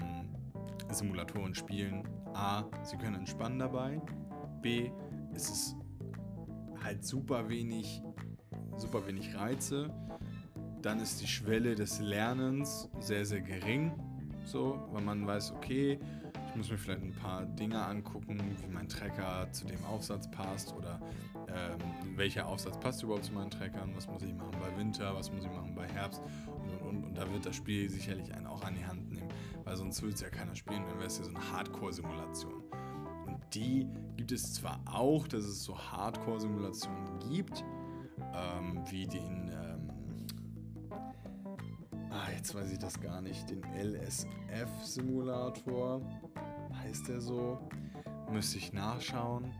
Simulatoren 0.90 1.54
spielen. 1.54 2.08
A, 2.34 2.64
sie 2.84 2.96
können 2.96 3.16
entspannen 3.16 3.58
dabei. 3.58 4.00
B, 4.62 4.90
es 5.34 5.50
ist 5.50 5.76
halt 6.82 7.04
super 7.04 7.48
wenig, 7.48 8.02
super 8.76 9.06
wenig 9.06 9.34
Reize. 9.34 9.90
Dann 10.80 11.00
ist 11.00 11.20
die 11.20 11.26
Schwelle 11.26 11.74
des 11.74 12.00
Lernens 12.00 12.88
sehr, 13.00 13.24
sehr 13.24 13.40
gering. 13.40 13.92
So, 14.44 14.88
weil 14.90 15.02
man 15.02 15.26
weiß, 15.26 15.52
okay, 15.52 15.98
ich 16.48 16.56
muss 16.56 16.70
mir 16.70 16.76
vielleicht 16.76 17.02
ein 17.02 17.14
paar 17.14 17.46
Dinge 17.46 17.82
angucken, 17.82 18.38
wie 18.60 18.66
mein 18.66 18.88
Trecker 18.88 19.48
zu 19.52 19.64
dem 19.64 19.82
Aufsatz 19.84 20.30
passt 20.30 20.74
oder 20.74 21.00
ähm, 21.48 22.16
welcher 22.16 22.46
Aufsatz 22.46 22.78
passt 22.78 23.02
überhaupt 23.02 23.24
zu 23.24 23.32
meinen 23.32 23.50
Treckern, 23.50 23.94
was 23.94 24.06
muss 24.06 24.22
ich 24.22 24.34
machen 24.34 24.56
bei 24.60 24.76
Winter, 24.78 25.14
was 25.14 25.32
muss 25.32 25.44
ich 25.44 25.50
machen 25.50 25.74
bei 25.74 25.86
Herbst 25.88 26.20
und 26.46 26.70
und 26.72 26.88
und. 26.88 27.04
Und 27.04 27.14
da 27.16 27.30
wird 27.32 27.46
das 27.46 27.56
Spiel 27.56 27.88
sicherlich 27.88 28.34
einen 28.34 28.46
auch 28.46 28.62
an 28.64 28.74
die 28.74 28.84
Hand 28.84 29.10
nehmen, 29.10 29.28
weil 29.64 29.76
sonst 29.76 30.02
würde 30.02 30.14
es 30.14 30.20
ja 30.20 30.28
keiner 30.28 30.54
spielen, 30.54 30.82
dann 30.88 30.98
wäre 30.98 31.06
es 31.06 31.18
ja 31.18 31.24
so 31.24 31.30
eine 31.30 31.52
Hardcore-Simulation. 31.52 32.61
Die 33.54 33.86
gibt 34.16 34.32
es 34.32 34.54
zwar 34.54 34.80
auch, 34.86 35.28
dass 35.28 35.44
es 35.44 35.64
so 35.64 35.78
Hardcore-Simulationen 35.78 37.18
gibt, 37.28 37.64
ähm, 38.34 38.82
wie 38.90 39.06
den 39.06 39.42
Ah, 42.12 42.30
jetzt 42.36 42.54
weiß 42.54 42.70
ich 42.70 42.78
das 42.78 43.00
gar 43.00 43.20
nicht. 43.22 43.48
Den 43.48 43.62
LSF-Simulator. 43.74 46.02
Heißt 46.74 47.08
der 47.08 47.22
so? 47.22 47.58
Müsste 48.30 48.58
ich 48.58 48.74
nachschauen. 48.74 49.50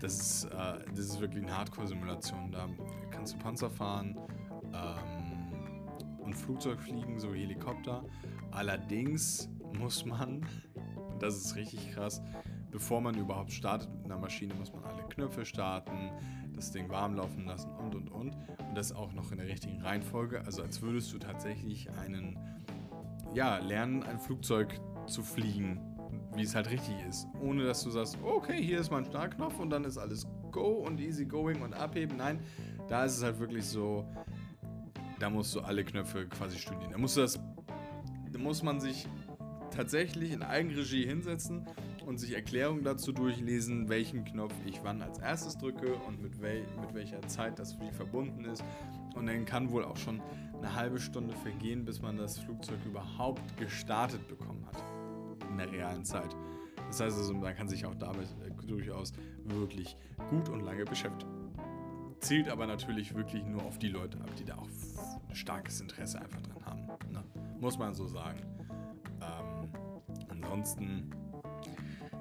Das 0.00 0.20
ist, 0.20 0.44
äh, 0.44 0.84
das 0.88 1.00
ist 1.00 1.20
wirklich 1.20 1.42
eine 1.42 1.58
Hardcore-Simulation. 1.58 2.52
Da 2.52 2.68
kannst 3.10 3.34
du 3.34 3.38
Panzer 3.38 3.70
fahren 3.70 4.16
ähm, 4.72 5.52
und 6.20 6.32
Flugzeug 6.34 6.80
fliegen, 6.80 7.18
so 7.18 7.34
Helikopter. 7.34 8.04
Allerdings 8.52 9.50
muss 9.76 10.04
man, 10.04 10.46
das 11.22 11.36
ist 11.36 11.56
richtig 11.56 11.92
krass, 11.92 12.20
bevor 12.70 13.00
man 13.00 13.16
überhaupt 13.16 13.52
startet 13.52 13.88
mit 13.94 14.04
einer 14.04 14.18
Maschine, 14.18 14.54
muss 14.54 14.72
man 14.72 14.84
alle 14.84 15.02
Knöpfe 15.04 15.44
starten, 15.44 16.10
das 16.54 16.72
Ding 16.72 16.88
warm 16.88 17.14
laufen 17.14 17.46
lassen 17.46 17.70
und 17.70 17.94
und 17.94 18.10
und. 18.10 18.34
Und 18.58 18.74
das 18.74 18.92
auch 18.92 19.12
noch 19.12 19.30
in 19.30 19.38
der 19.38 19.46
richtigen 19.46 19.80
Reihenfolge. 19.80 20.44
Also 20.44 20.62
als 20.62 20.82
würdest 20.82 21.12
du 21.12 21.18
tatsächlich 21.18 21.90
einen, 21.90 22.38
ja, 23.34 23.58
lernen, 23.58 24.02
ein 24.02 24.18
Flugzeug 24.18 24.80
zu 25.06 25.22
fliegen, 25.22 25.80
wie 26.34 26.42
es 26.42 26.54
halt 26.54 26.70
richtig 26.70 26.94
ist. 27.08 27.26
Ohne 27.40 27.64
dass 27.64 27.82
du 27.84 27.90
sagst, 27.90 28.18
okay, 28.22 28.62
hier 28.62 28.80
ist 28.80 28.90
mein 28.90 29.04
Startknopf 29.04 29.58
und 29.58 29.70
dann 29.70 29.84
ist 29.84 29.98
alles 29.98 30.26
go 30.50 30.84
und 30.86 31.00
easy 31.00 31.24
going 31.24 31.62
und 31.62 31.74
abheben. 31.74 32.16
Nein, 32.16 32.40
Da 32.88 33.04
ist 33.04 33.16
es 33.16 33.22
halt 33.22 33.38
wirklich 33.38 33.64
so, 33.64 34.06
da 35.18 35.30
musst 35.30 35.54
du 35.54 35.60
alle 35.60 35.84
Knöpfe 35.84 36.26
quasi 36.26 36.58
studieren. 36.58 36.90
Da 36.90 36.98
musst 36.98 37.16
du 37.16 37.20
das, 37.20 37.38
da 38.30 38.38
muss 38.38 38.62
man 38.62 38.80
sich 38.80 39.06
tatsächlich 39.74 40.32
in 40.32 40.42
Eigenregie 40.42 41.06
hinsetzen 41.06 41.66
und 42.06 42.18
sich 42.18 42.34
Erklärungen 42.34 42.84
dazu 42.84 43.12
durchlesen, 43.12 43.88
welchen 43.88 44.24
Knopf 44.24 44.54
ich 44.66 44.80
wann 44.82 45.02
als 45.02 45.18
erstes 45.18 45.56
drücke 45.56 45.94
und 46.06 46.22
mit, 46.22 46.40
wel 46.40 46.62
mit 46.80 46.94
welcher 46.94 47.20
Zeit 47.22 47.58
das 47.58 47.78
die 47.78 47.92
verbunden 47.92 48.44
ist. 48.44 48.64
Und 49.14 49.26
dann 49.26 49.44
kann 49.44 49.70
wohl 49.70 49.84
auch 49.84 49.96
schon 49.96 50.20
eine 50.56 50.74
halbe 50.74 51.00
Stunde 51.00 51.34
vergehen, 51.34 51.84
bis 51.84 52.00
man 52.00 52.16
das 52.16 52.38
Flugzeug 52.38 52.78
überhaupt 52.86 53.56
gestartet 53.56 54.26
bekommen 54.28 54.66
hat. 54.66 54.82
In 55.50 55.58
der 55.58 55.70
realen 55.70 56.04
Zeit. 56.04 56.36
Das 56.86 57.00
heißt 57.00 57.18
also, 57.18 57.34
man 57.34 57.54
kann 57.54 57.68
sich 57.68 57.84
auch 57.84 57.94
damit 57.94 58.28
äh, 58.46 58.66
durchaus 58.66 59.12
wirklich 59.44 59.96
gut 60.30 60.48
und 60.48 60.60
lange 60.60 60.84
beschäftigen. 60.84 61.32
Zielt 62.20 62.48
aber 62.48 62.66
natürlich 62.66 63.14
wirklich 63.14 63.44
nur 63.44 63.62
auf 63.64 63.78
die 63.78 63.88
Leute 63.88 64.18
ab, 64.20 64.30
die 64.38 64.44
da 64.44 64.56
auch 64.56 64.68
starkes 65.32 65.80
Interesse 65.80 66.20
einfach 66.20 66.40
dran 66.40 66.64
haben. 66.64 67.12
Ne? 67.12 67.24
Muss 67.58 67.78
man 67.78 67.94
so 67.94 68.06
sagen. 68.06 68.38
Ansonsten 70.52 71.10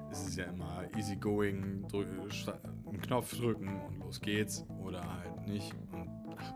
ist 0.10 0.26
es 0.26 0.36
ja 0.38 0.46
immer 0.46 0.86
easy 0.96 1.18
going, 1.18 1.86
einen 1.94 3.02
Knopf 3.02 3.36
drücken 3.38 3.82
und 3.82 4.00
los 4.00 4.22
geht's 4.22 4.66
oder 4.86 5.04
halt 5.04 5.48
nicht. 5.48 5.76
Und, 5.92 6.08
ach, 6.38 6.54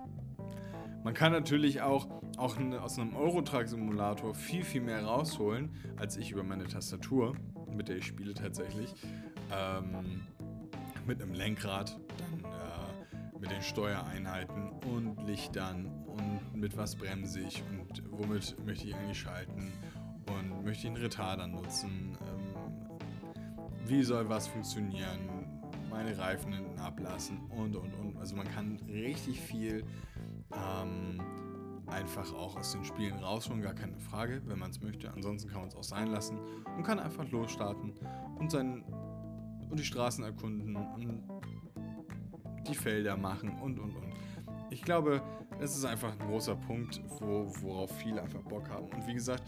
man 1.04 1.14
kann 1.14 1.34
natürlich 1.34 1.82
auch, 1.82 2.08
auch 2.38 2.58
aus 2.82 2.98
einem 2.98 3.14
Eurotruck-Simulator 3.14 4.34
viel, 4.34 4.64
viel 4.64 4.80
mehr 4.80 5.04
rausholen, 5.04 5.76
als 5.98 6.16
ich 6.16 6.32
über 6.32 6.44
meine 6.44 6.64
Tastatur, 6.66 7.36
mit 7.76 7.90
der 7.90 7.98
ich 7.98 8.06
spiele 8.06 8.34
tatsächlich. 8.34 8.94
Ähm, 9.54 10.22
mit 11.06 11.22
einem 11.22 11.34
Lenkrad, 11.34 12.00
dann 12.18 12.52
äh, 12.52 13.38
mit 13.38 13.52
den 13.52 13.62
Steuereinheiten 13.62 14.70
und 14.94 15.22
Lichtern 15.28 15.88
und 16.08 16.56
mit 16.56 16.78
was 16.78 16.96
bremse 16.96 17.42
ich 17.42 17.62
und 17.70 18.02
womit 18.12 18.56
möchte 18.66 18.88
ich 18.88 18.96
eigentlich 18.96 19.20
schalten 19.20 19.74
und 20.28 20.64
möchte 20.64 20.88
ich 20.88 20.88
einen 20.88 20.98
Retarder 20.98 21.48
nutzen. 21.48 22.18
Ähm, 22.22 22.56
wie 23.88 24.04
soll 24.04 24.28
was 24.30 24.48
funktionieren? 24.48 25.30
Meine 25.90 26.18
Reifen 26.18 26.54
ablassen 26.80 27.40
und 27.50 27.76
und 27.76 27.94
und. 27.96 28.18
Also 28.18 28.36
man 28.36 28.48
kann 28.48 28.80
richtig 28.88 29.40
viel 29.40 29.86
ähm, 30.54 31.22
einfach 31.88 32.34
auch 32.34 32.58
aus 32.58 32.72
den 32.72 32.84
Spielen 32.84 33.18
rausholen, 33.20 33.62
gar 33.62 33.74
keine 33.74 33.98
Frage, 34.00 34.42
wenn 34.46 34.60
man 34.60 34.72
es 34.72 34.82
möchte. 34.82 35.12
Ansonsten 35.12 35.50
kann 35.50 35.62
man 35.62 35.70
es 35.70 35.76
auch 35.76 35.84
sein 35.84 36.08
lassen 36.08 36.40
und 36.78 36.84
kann 36.84 37.00
einfach 37.00 37.30
losstarten 37.32 37.94
und, 38.38 38.52
sein, 38.52 38.84
und 39.70 39.80
die 39.80 39.86
Straßen 39.86 40.24
erkunden 40.24 40.76
und 40.76 41.24
die 42.68 42.76
Felder 42.76 43.16
machen 43.16 43.60
und 43.60 43.80
und 43.80 43.96
und. 43.96 44.14
Ich 44.72 44.82
glaube, 44.82 45.22
es 45.60 45.76
ist 45.76 45.86
einfach 45.86 46.12
ein 46.12 46.28
großer 46.28 46.56
Punkt, 46.56 47.02
wo, 47.20 47.46
worauf 47.62 47.96
viele 47.98 48.22
einfach 48.22 48.42
Bock 48.42 48.68
haben. 48.70 48.88
Und 48.88 49.08
wie 49.08 49.14
gesagt, 49.14 49.44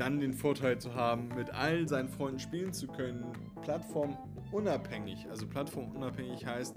dann 0.00 0.18
den 0.18 0.32
Vorteil 0.32 0.78
zu 0.78 0.94
haben, 0.94 1.28
mit 1.36 1.50
allen 1.50 1.86
seinen 1.86 2.08
Freunden 2.08 2.38
spielen 2.38 2.72
zu 2.72 2.86
können, 2.86 3.32
plattformunabhängig. 3.62 5.28
Also 5.28 5.46
plattformunabhängig 5.46 6.46
heißt, 6.46 6.74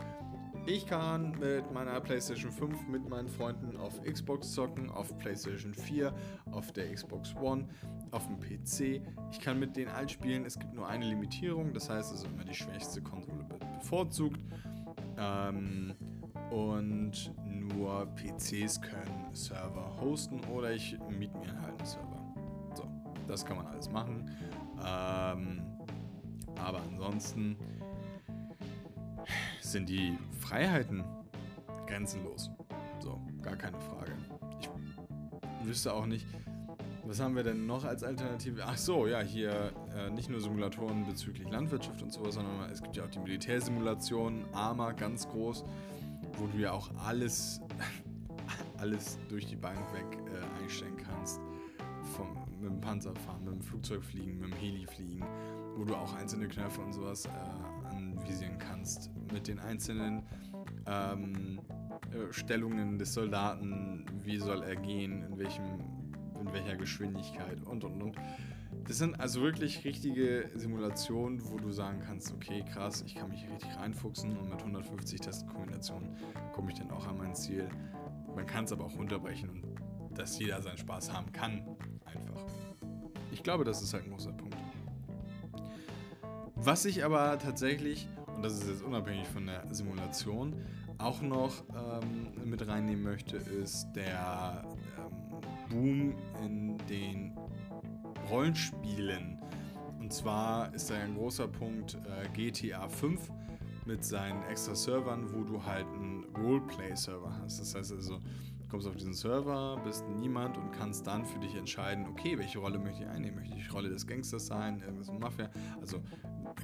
ich 0.66 0.86
kann 0.86 1.32
mit 1.40 1.72
meiner 1.72 2.00
PlayStation 2.02 2.52
5 2.52 2.88
mit 2.88 3.08
meinen 3.10 3.30
Freunden 3.30 3.78
auf 3.78 4.02
Xbox 4.02 4.52
zocken, 4.52 4.90
auf 4.90 5.18
PlayStation 5.18 5.74
4, 5.74 6.14
auf 6.52 6.72
der 6.74 6.94
Xbox 6.94 7.34
One, 7.36 7.68
auf 8.12 8.28
dem 8.28 8.40
PC. 8.40 9.02
Ich 9.32 9.40
kann 9.40 9.60
mit 9.60 9.76
denen 9.76 9.92
all 9.92 10.08
spielen. 10.08 10.46
Es 10.46 10.60
gibt 10.60 10.74
nur 10.74 10.88
eine 10.88 11.06
Limitierung, 11.06 11.74
das 11.74 11.90
heißt, 11.90 12.14
es 12.14 12.20
ist 12.20 12.28
immer 12.28 12.44
die 12.44 12.54
schwächste 12.54 13.02
Konsole 13.02 13.46
bevorzugt. 13.80 14.40
Ähm, 15.18 15.94
und 16.50 17.34
nur 17.46 18.06
PCs 18.16 18.82
können 18.82 19.34
Server 19.34 19.98
hosten 20.00 20.42
oder 20.46 20.72
ich 20.72 20.98
miete 21.10 21.38
mir 21.38 21.54
halt 21.62 21.80
einen 21.80 21.86
Server. 21.86 22.13
Das 23.28 23.46
kann 23.46 23.58
man 23.58 23.68
alles 23.68 23.90
machen. 23.90 24.30
Ähm, 24.80 25.62
aber 26.58 26.82
ansonsten 26.82 27.58
sind 29.62 29.90
die 29.90 30.18
Freiheiten 30.40 31.04
grenzenlos. 31.88 32.52
So, 33.00 33.20
gar 33.42 33.56
keine 33.56 33.80
Frage. 33.80 34.14
Ich 34.60 35.68
wüsste 35.68 35.94
auch 35.94 36.06
nicht, 36.06 36.26
was 37.06 37.20
haben 37.20 37.36
wir 37.36 37.44
denn 37.44 37.66
noch 37.66 37.84
als 37.84 38.04
Alternative? 38.04 38.64
Ach 38.66 38.78
so, 38.78 39.08
ja, 39.08 39.20
hier 39.20 39.74
äh, 39.96 40.10
nicht 40.10 40.30
nur 40.30 40.40
Simulatoren 40.40 41.06
bezüglich 41.06 41.50
Landwirtschaft 41.50 42.02
und 42.02 42.14
sowas, 42.14 42.36
sondern 42.36 42.70
es 42.72 42.82
gibt 42.82 42.96
ja 42.96 43.04
auch 43.04 43.10
die 43.10 43.20
Militärsimulation, 43.20 44.46
ARMA, 44.54 44.94
ganz 44.94 45.28
groß, 45.28 45.66
wo 46.38 46.48
du 46.48 46.58
ja 46.58 46.72
auch 46.72 46.90
alles, 47.06 47.62
alles 48.78 49.20
durch 49.30 49.46
die 49.46 49.58
Beine 49.58 49.82
weg 49.94 50.18
äh, 50.28 50.64
einstellen 50.64 50.98
kannst. 50.98 51.42
Mit 52.64 52.72
dem 52.72 52.80
Panzer 52.80 53.14
fahren, 53.14 53.44
mit 53.44 53.56
dem 53.56 53.62
Flugzeug 53.62 54.06
fliegen, 54.06 54.40
mit 54.40 54.54
dem 54.54 54.58
Heli 54.58 54.88
fliegen, 54.88 55.26
wo 55.76 55.84
du 55.84 55.94
auch 55.96 56.14
einzelne 56.16 56.48
Knöpfe 56.48 56.80
und 56.80 56.94
sowas 56.94 57.26
äh, 57.26 57.30
anvisieren 57.94 58.58
kannst 58.58 59.12
mit 59.34 59.50
den 59.50 59.60
einzelnen 59.60 60.24
ähm, 60.86 61.60
äh, 62.12 62.32
Stellungen 62.32 62.98
des 62.98 63.14
Soldaten, 63.14 64.06
wie 64.24 64.38
soll 64.38 64.64
er 64.64 64.78
gehen, 64.78 65.24
in, 65.24 65.38
welchem, 65.38 65.66
in 66.40 66.54
welcher 66.54 66.78
Geschwindigkeit 66.78 67.62
und 67.66 67.84
und 67.84 68.02
und. 68.02 68.16
Das 68.88 68.98
sind 68.98 69.20
also 69.20 69.42
wirklich 69.42 69.84
richtige 69.84 70.50
Simulationen, 70.56 71.42
wo 71.50 71.58
du 71.58 71.72
sagen 71.72 72.00
kannst, 72.00 72.34
okay, 72.34 72.64
krass, 72.74 73.04
ich 73.06 73.16
kann 73.16 73.30
mich 73.30 73.46
richtig 73.50 73.76
reinfuchsen 73.78 74.38
und 74.38 74.50
mit 74.50 74.60
150 74.60 75.20
Tastenkombinationen 75.20 76.16
komme 76.54 76.72
ich 76.72 76.80
dann 76.80 76.92
auch 76.92 77.08
an 77.08 77.18
mein 77.18 77.36
Ziel. 77.36 77.68
Man 78.34 78.46
kann 78.46 78.64
es 78.64 78.72
aber 78.72 78.86
auch 78.86 78.98
runterbrechen 78.98 79.50
und 80.00 80.18
dass 80.18 80.40
jeder 80.40 80.62
seinen 80.62 80.78
Spaß 80.78 81.12
haben 81.12 81.32
kann, 81.32 81.76
einfach. 82.16 82.42
Ich 83.32 83.44
glaube, 83.44 83.64
das 83.64 83.82
ist 83.82 83.94
halt 83.94 84.06
ein 84.06 84.12
großer 84.12 84.32
Punkt. 84.32 84.56
Was 86.56 86.86
ich 86.86 87.04
aber 87.04 87.38
tatsächlich 87.40 88.08
und 88.36 88.44
das 88.44 88.54
ist 88.54 88.68
jetzt 88.68 88.84
unabhängig 88.84 89.28
von 89.28 89.46
der 89.46 89.64
Simulation, 89.72 90.54
auch 90.98 91.22
noch 91.22 91.64
ähm, 91.74 92.50
mit 92.50 92.68
reinnehmen 92.68 93.04
möchte, 93.04 93.38
ist 93.38 93.88
der 93.94 94.64
ähm, 94.98 95.40
Boom 95.70 96.16
in 96.44 96.78
den 96.90 97.38
Rollenspielen. 98.30 99.40
Und 100.00 100.12
zwar 100.12 100.74
ist 100.74 100.90
da 100.90 100.96
ein 100.96 101.16
großer 101.16 101.48
Punkt 101.48 101.96
äh, 101.96 102.28
GTA 102.34 102.88
5 102.88 103.32
mit 103.86 104.04
seinen 104.04 104.44
extra 104.44 104.76
Servern, 104.76 105.34
wo 105.34 105.44
du 105.44 105.64
halt 105.64 105.86
einen 105.88 106.26
Roleplay-Server 106.36 107.34
hast. 107.42 107.60
Das 107.60 107.76
heißt 107.76 107.92
also, 107.94 108.20
kommst 108.74 108.88
auf 108.88 108.96
diesen 108.96 109.14
Server, 109.14 109.80
bist 109.84 110.04
niemand 110.10 110.58
und 110.58 110.72
kannst 110.72 111.06
dann 111.06 111.28
für 111.28 111.38
dich 111.38 111.54
entscheiden, 111.54 112.08
okay, 112.08 112.40
welche 112.40 112.58
Rolle 112.58 112.80
möchte 112.80 113.04
ich 113.04 113.08
einnehmen? 113.08 113.36
Möchte 113.36 113.56
ich 113.56 113.72
Rolle 113.72 113.88
des 113.88 114.08
Gangsters 114.08 114.48
sein, 114.48 114.80
irgendwas 114.80 115.12
mit 115.12 115.22
Mafia, 115.22 115.52
also 115.80 116.02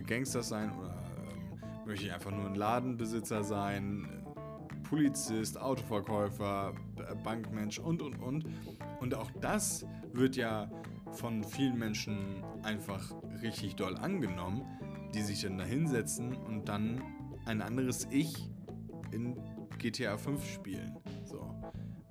Gangsters 0.07 0.49
sein 0.49 0.75
oder 0.75 1.03
Möchte 1.85 2.05
ich 2.05 2.11
einfach 2.11 2.31
nur 2.31 2.45
ein 2.45 2.55
Ladenbesitzer 2.55 3.43
sein, 3.43 4.25
Polizist, 4.83 5.59
Autoverkäufer, 5.59 6.73
Bankmensch 7.23 7.77
und 7.77 8.01
und 8.01 8.15
und. 8.15 8.45
Und 8.99 9.13
auch 9.13 9.29
das 9.41 9.85
wird 10.11 10.35
ja 10.35 10.69
von 11.11 11.43
vielen 11.43 11.77
Menschen 11.77 12.43
einfach 12.63 13.11
richtig 13.43 13.75
doll 13.75 13.97
angenommen, 13.97 14.65
die 15.13 15.21
sich 15.21 15.41
dann 15.41 15.59
da 15.59 15.63
hinsetzen 15.63 16.35
und 16.35 16.69
dann 16.69 17.03
ein 17.45 17.61
anderes 17.61 18.07
Ich 18.11 18.49
in 19.11 19.35
GTA 19.79 20.17
5 20.17 20.43
spielen. 20.47 20.97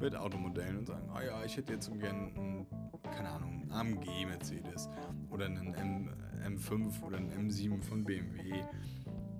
Mit 0.00 0.14
Automodellen 0.14 0.78
und 0.78 0.86
sagen, 0.86 1.08
oh 1.14 1.20
ja, 1.20 1.44
ich 1.44 1.56
hätte 1.56 1.72
jetzt 1.72 1.92
gerne 1.98 2.30
einen, 2.36 2.66
keine 3.10 3.30
Ahnung, 3.30 3.62
einen 3.62 3.72
AMG 3.72 4.26
Mercedes 4.26 4.88
oder 5.30 5.46
einen 5.46 5.74
M, 5.74 6.10
M5 6.44 7.02
oder 7.02 7.16
einen 7.16 7.50
M7 7.50 7.82
von 7.82 8.04
BMW 8.04 8.62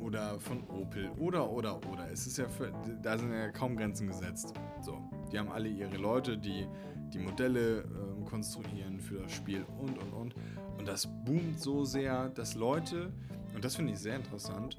oder 0.01 0.39
von 0.41 0.63
Opel 0.69 1.11
oder 1.19 1.49
oder 1.51 1.77
oder. 1.89 2.11
Es 2.11 2.27
ist 2.27 2.39
ja 2.39 2.49
für, 2.49 2.73
da 3.03 3.19
sind 3.19 3.33
ja 3.33 3.51
kaum 3.51 3.77
Grenzen 3.77 4.09
gesetzt. 4.09 4.55
So, 4.81 4.99
die 5.33 5.39
haben 5.39 5.51
alle 5.51 5.69
ihre 5.69 5.97
Leute, 5.97 6.37
die 6.37 6.67
die 7.13 7.19
Modelle 7.19 7.81
äh, 7.81 8.25
konstruieren 8.25 9.01
für 9.01 9.23
das 9.23 9.33
Spiel 9.33 9.65
und 9.79 9.99
und 9.99 10.13
und. 10.13 10.35
Und 10.79 10.87
das 10.87 11.07
boomt 11.25 11.61
so 11.61 11.85
sehr, 11.85 12.29
dass 12.31 12.55
Leute, 12.55 13.13
und 13.55 13.65
das 13.65 13.77
finde 13.77 13.93
ich 13.93 13.99
sehr 13.99 14.17
interessant, 14.17 14.77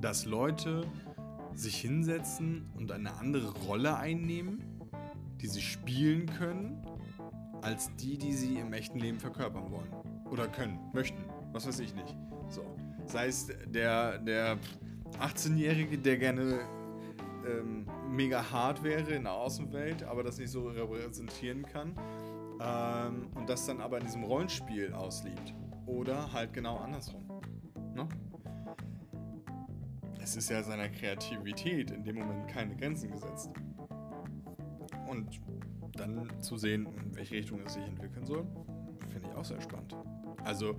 dass 0.00 0.24
Leute 0.24 0.84
sich 1.58 1.80
hinsetzen 1.80 2.70
und 2.76 2.92
eine 2.92 3.14
andere 3.14 3.52
Rolle 3.66 3.96
einnehmen, 3.96 4.62
die 5.40 5.48
sie 5.48 5.60
spielen 5.60 6.26
können, 6.26 6.84
als 7.62 7.94
die, 7.96 8.16
die 8.16 8.32
sie 8.32 8.58
im 8.58 8.72
echten 8.72 8.98
Leben 8.98 9.18
verkörpern 9.18 9.70
wollen. 9.70 9.92
Oder 10.30 10.46
können, 10.46 10.78
möchten, 10.92 11.24
was 11.52 11.66
weiß 11.66 11.80
ich 11.80 11.94
nicht. 11.94 12.16
So. 12.48 12.62
Sei 13.06 13.26
es 13.26 13.48
der, 13.66 14.18
der 14.18 14.58
18-Jährige, 15.20 15.98
der 15.98 16.18
gerne 16.18 16.60
ähm, 17.46 17.86
mega 18.08 18.50
hart 18.50 18.82
wäre 18.82 19.12
in 19.12 19.24
der 19.24 19.32
Außenwelt, 19.32 20.04
aber 20.04 20.22
das 20.22 20.38
nicht 20.38 20.50
so 20.50 20.68
repräsentieren 20.68 21.62
kann. 21.62 21.94
Ähm, 22.60 23.28
und 23.34 23.48
das 23.48 23.66
dann 23.66 23.80
aber 23.80 23.98
in 23.98 24.04
diesem 24.04 24.24
Rollenspiel 24.24 24.92
auslebt. 24.92 25.54
Oder 25.86 26.32
halt 26.32 26.52
genau 26.52 26.76
andersrum. 26.76 27.26
Ne? 27.94 28.06
Es 30.28 30.36
ist 30.36 30.50
ja 30.50 30.62
seiner 30.62 30.90
Kreativität 30.90 31.90
in 31.90 32.04
dem 32.04 32.16
Moment 32.16 32.48
keine 32.48 32.76
Grenzen 32.76 33.10
gesetzt. 33.10 33.48
Und 35.08 35.40
dann 35.94 36.30
zu 36.42 36.58
sehen, 36.58 36.86
in 37.02 37.16
welche 37.16 37.36
Richtung 37.36 37.60
es 37.64 37.74
sich 37.74 37.84
entwickeln 37.84 38.26
soll, 38.26 38.46
finde 39.10 39.30
ich 39.30 39.34
auch 39.34 39.44
sehr 39.44 39.60
spannend. 39.62 39.96
Also 40.44 40.76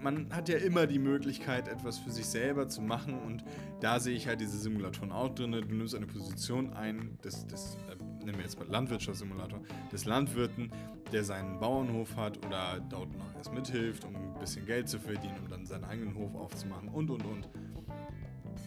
man 0.00 0.32
hat 0.32 0.48
ja 0.48 0.56
immer 0.58 0.86
die 0.86 1.00
Möglichkeit, 1.00 1.66
etwas 1.66 1.98
für 1.98 2.10
sich 2.12 2.26
selber 2.26 2.68
zu 2.68 2.80
machen 2.80 3.18
und 3.18 3.44
da 3.80 3.98
sehe 3.98 4.14
ich 4.14 4.28
halt 4.28 4.40
diese 4.40 4.56
Simulatoren 4.56 5.10
auch 5.10 5.34
drin. 5.34 5.50
Du 5.50 5.60
nimmst 5.74 5.96
eine 5.96 6.06
Position 6.06 6.72
ein, 6.72 7.18
des, 7.24 7.46
des 7.48 7.76
äh, 7.90 7.96
nehmen 8.24 8.38
wir 8.38 8.44
jetzt 8.44 8.58
mal 8.58 8.68
Landwirtschaftssimulator, 8.68 9.60
des 9.92 10.04
Landwirten, 10.04 10.70
der 11.12 11.24
seinen 11.24 11.58
Bauernhof 11.58 12.16
hat 12.16 12.44
oder 12.46 12.80
dort 12.88 13.16
noch 13.16 13.34
erst 13.36 13.52
mithilft, 13.52 14.04
um 14.04 14.14
ein 14.14 14.38
bisschen 14.38 14.64
Geld 14.64 14.88
zu 14.88 15.00
verdienen, 15.00 15.38
um 15.42 15.48
dann 15.48 15.66
seinen 15.66 15.84
eigenen 15.84 16.14
Hof 16.14 16.34
aufzumachen 16.34 16.88
und 16.88 17.10
und 17.10 17.24
und. 17.24 17.48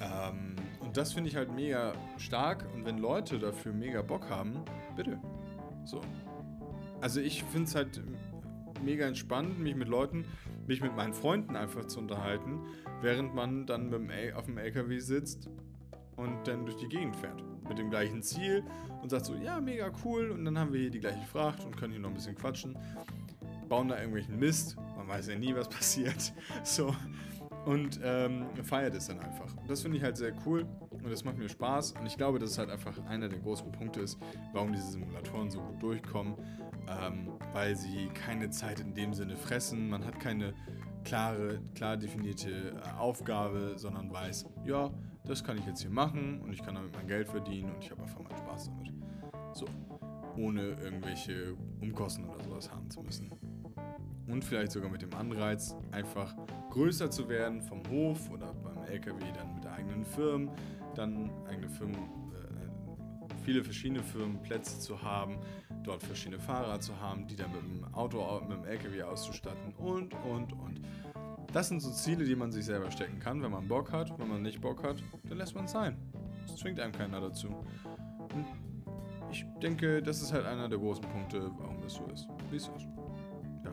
Ähm, 0.04 0.56
und 0.80 0.98
das 0.98 1.13
finde 1.13 1.30
ich 1.30 1.36
halt 1.36 1.54
mega 1.54 1.94
stark 2.18 2.66
und 2.74 2.86
wenn 2.86 2.98
Leute 2.98 3.39
dafür 3.39 3.74
mega 3.74 4.02
Bock 4.02 4.30
haben, 4.30 4.60
bitte. 4.96 5.20
So. 5.86 6.02
Also 7.02 7.20
ich 7.20 7.44
finde 7.44 7.68
es 7.68 7.76
halt 7.76 8.02
mega 8.84 9.06
entspannt, 9.06 9.60
mich 9.60 9.76
mit 9.76 9.88
Leuten, 9.88 10.26
mich 10.68 10.82
mit 10.82 10.96
meinen 10.96 11.13
Freunden 11.13 11.56
einfach 11.56 11.86
zu 11.86 12.00
unterhalten, 12.00 12.60
während 13.02 13.34
man 13.34 13.66
dann 13.66 13.89
mit 13.89 13.94
dem 13.94 14.36
auf 14.36 14.46
dem 14.46 14.58
LKW 14.58 15.00
sitzt 15.00 15.50
und 16.16 16.48
dann 16.48 16.66
durch 16.66 16.78
die 16.78 16.88
Gegend 16.88 17.16
fährt. 17.16 17.44
Mit 17.68 17.78
dem 17.78 17.89
gleichen 17.89 18.22
Ziel 18.22 18.63
und 19.02 19.10
sagt 19.10 19.26
so, 19.26 19.36
ja, 19.36 19.60
mega 19.62 19.92
cool. 20.04 20.32
Und 20.32 20.46
dann 20.46 20.58
haben 20.60 20.74
wir 20.74 20.82
hier 20.82 20.92
die 20.92 21.00
gleiche 21.00 21.26
Fracht 21.26 21.63
und 21.63 21.78
können 21.78 21.94
hier 21.94 22.02
noch 22.02 22.10
ein 22.10 22.16
bisschen 22.16 22.36
quatschen. 22.36 22.78
Bauen 23.70 23.88
da 23.88 23.96
irgendwelchen 23.96 24.38
Mist. 24.38 24.76
Man 24.98 25.08
weiß 25.08 25.28
ja 25.28 25.36
nie, 25.36 25.56
was 25.56 25.70
passiert. 25.70 26.34
So. 26.63 26.94
Und 27.65 27.99
ähm, 28.04 28.45
feiert 28.63 28.93
es 28.93 29.08
dann 29.08 29.19
einfach. 29.19 29.56
Das 29.67 29.82
finde 29.82 29.97
ich 29.97 30.04
halt 30.04 30.17
sehr 30.17 30.34
cool 30.45 30.65
und 30.91 31.10
das 31.10 31.23
macht 31.23 31.38
mir 31.38 31.47
Spaß. 31.47 31.93
Und 31.93 32.06
ich 32.06 32.17
glaube, 32.17 32.38
dass 32.39 32.52
es 32.52 32.58
halt 32.58 32.69
einfach 32.69 32.97
einer 33.06 33.30
der 33.30 33.39
großen 33.39 33.71
Punkte 33.71 34.02
ist, 34.02 34.17
warum 34.52 34.73
diese 34.73 34.91
Simulatoren 34.91 35.49
so 35.49 35.62
gut 35.62 35.82
durchkommen 35.82 36.36
ähm, 36.88 37.30
weil 37.54 37.76
sie 37.76 38.08
keine 38.13 38.49
Zeit 38.49 38.80
in 38.80 38.93
dem 38.93 39.13
Sinne 39.13 39.36
fressen. 39.36 39.89
Man 39.89 40.06
hat 40.06 40.19
keine 40.19 40.54
klare, 41.04 41.60
klar 41.76 41.97
definierte 41.97 42.71
äh, 42.71 42.99
Aufgabe, 42.99 43.73
sondern 43.76 44.12
weiß, 44.12 44.45
ja, 44.65 44.89
das 45.26 45.43
kann 45.43 45.58
ich 45.58 45.65
jetzt 45.65 45.82
hier 45.82 45.91
machen 45.91 46.41
und 46.41 46.52
ich 46.52 46.63
kann 46.63 46.76
damit 46.76 46.93
mein 46.93 47.08
Geld 47.08 47.28
verdienen 47.28 47.73
und 47.73 47.84
ich 47.84 47.91
habe 47.91 48.02
einfach 48.02 48.19
meinen 48.19 48.38
Spaß 48.38 48.65
damit. 48.65 48.93
So, 49.54 49.65
ohne 50.38 50.62
irgendwelche 50.82 51.56
Umkosten 51.82 52.26
oder 52.26 52.43
sowas 52.43 52.71
haben 52.71 52.89
zu 52.89 53.02
müssen. 53.02 53.32
Und 54.28 54.43
vielleicht 54.43 54.71
sogar 54.71 54.89
mit 54.89 55.02
dem 55.02 55.13
Anreiz, 55.13 55.76
einfach 55.91 56.36
größer 56.73 57.12
zu 57.12 57.29
werden 57.29 57.62
vom 57.62 57.83
Hof 57.89 58.31
oder 58.31 58.51
beim 58.51 58.83
LKW, 58.86 59.23
dann 59.36 59.53
mit 59.55 59.65
eigenen 59.67 60.03
Firmen, 60.03 60.49
dann 60.95 61.29
eigene 61.47 61.69
Firmen, 61.69 61.95
äh, 61.95 63.27
viele 63.43 63.63
verschiedene 63.63 64.01
Firmenplätze 64.01 64.79
zu 64.79 64.99
haben, 65.03 65.38
dort 65.83 66.01
verschiedene 66.01 66.39
Fahrer 66.39 66.79
zu 66.79 66.99
haben, 66.99 67.27
die 67.27 67.36
dann 67.36 67.51
mit 67.51 67.62
dem 67.62 67.93
Auto, 67.93 68.41
mit 68.49 68.57
dem 68.57 68.65
LKW 68.65 69.03
auszustatten 69.03 69.73
und, 69.75 70.15
und, 70.25 70.53
und. 70.53 70.81
Das 71.53 71.67
sind 71.67 71.79
so 71.79 71.91
Ziele, 71.91 72.25
die 72.25 72.36
man 72.36 72.51
sich 72.51 72.65
selber 72.65 72.89
stecken 72.89 73.19
kann, 73.19 73.43
wenn 73.43 73.51
man 73.51 73.67
Bock 73.67 73.91
hat. 73.91 74.17
Wenn 74.17 74.27
man 74.27 74.41
nicht 74.41 74.59
Bock 74.59 74.83
hat, 74.83 74.97
dann 75.29 75.38
lässt 75.38 75.53
man 75.53 75.65
es 75.65 75.71
sein. 75.71 75.95
Es 76.45 76.55
zwingt 76.55 76.79
einem 76.79 76.93
keiner 76.93 77.21
dazu. 77.21 77.49
Und 77.49 78.47
ich 79.31 79.45
denke, 79.62 80.01
das 80.01 80.23
ist 80.23 80.33
halt 80.33 80.47
einer 80.47 80.67
der 80.67 80.79
großen 80.79 81.05
Punkte, 81.05 81.51
warum 81.59 81.83
es 81.86 81.93
so 81.93 82.05
ist, 82.05 82.27
wie 82.49 82.55
es 82.55 82.67
ist. 82.75 82.88
Ja. 83.63 83.71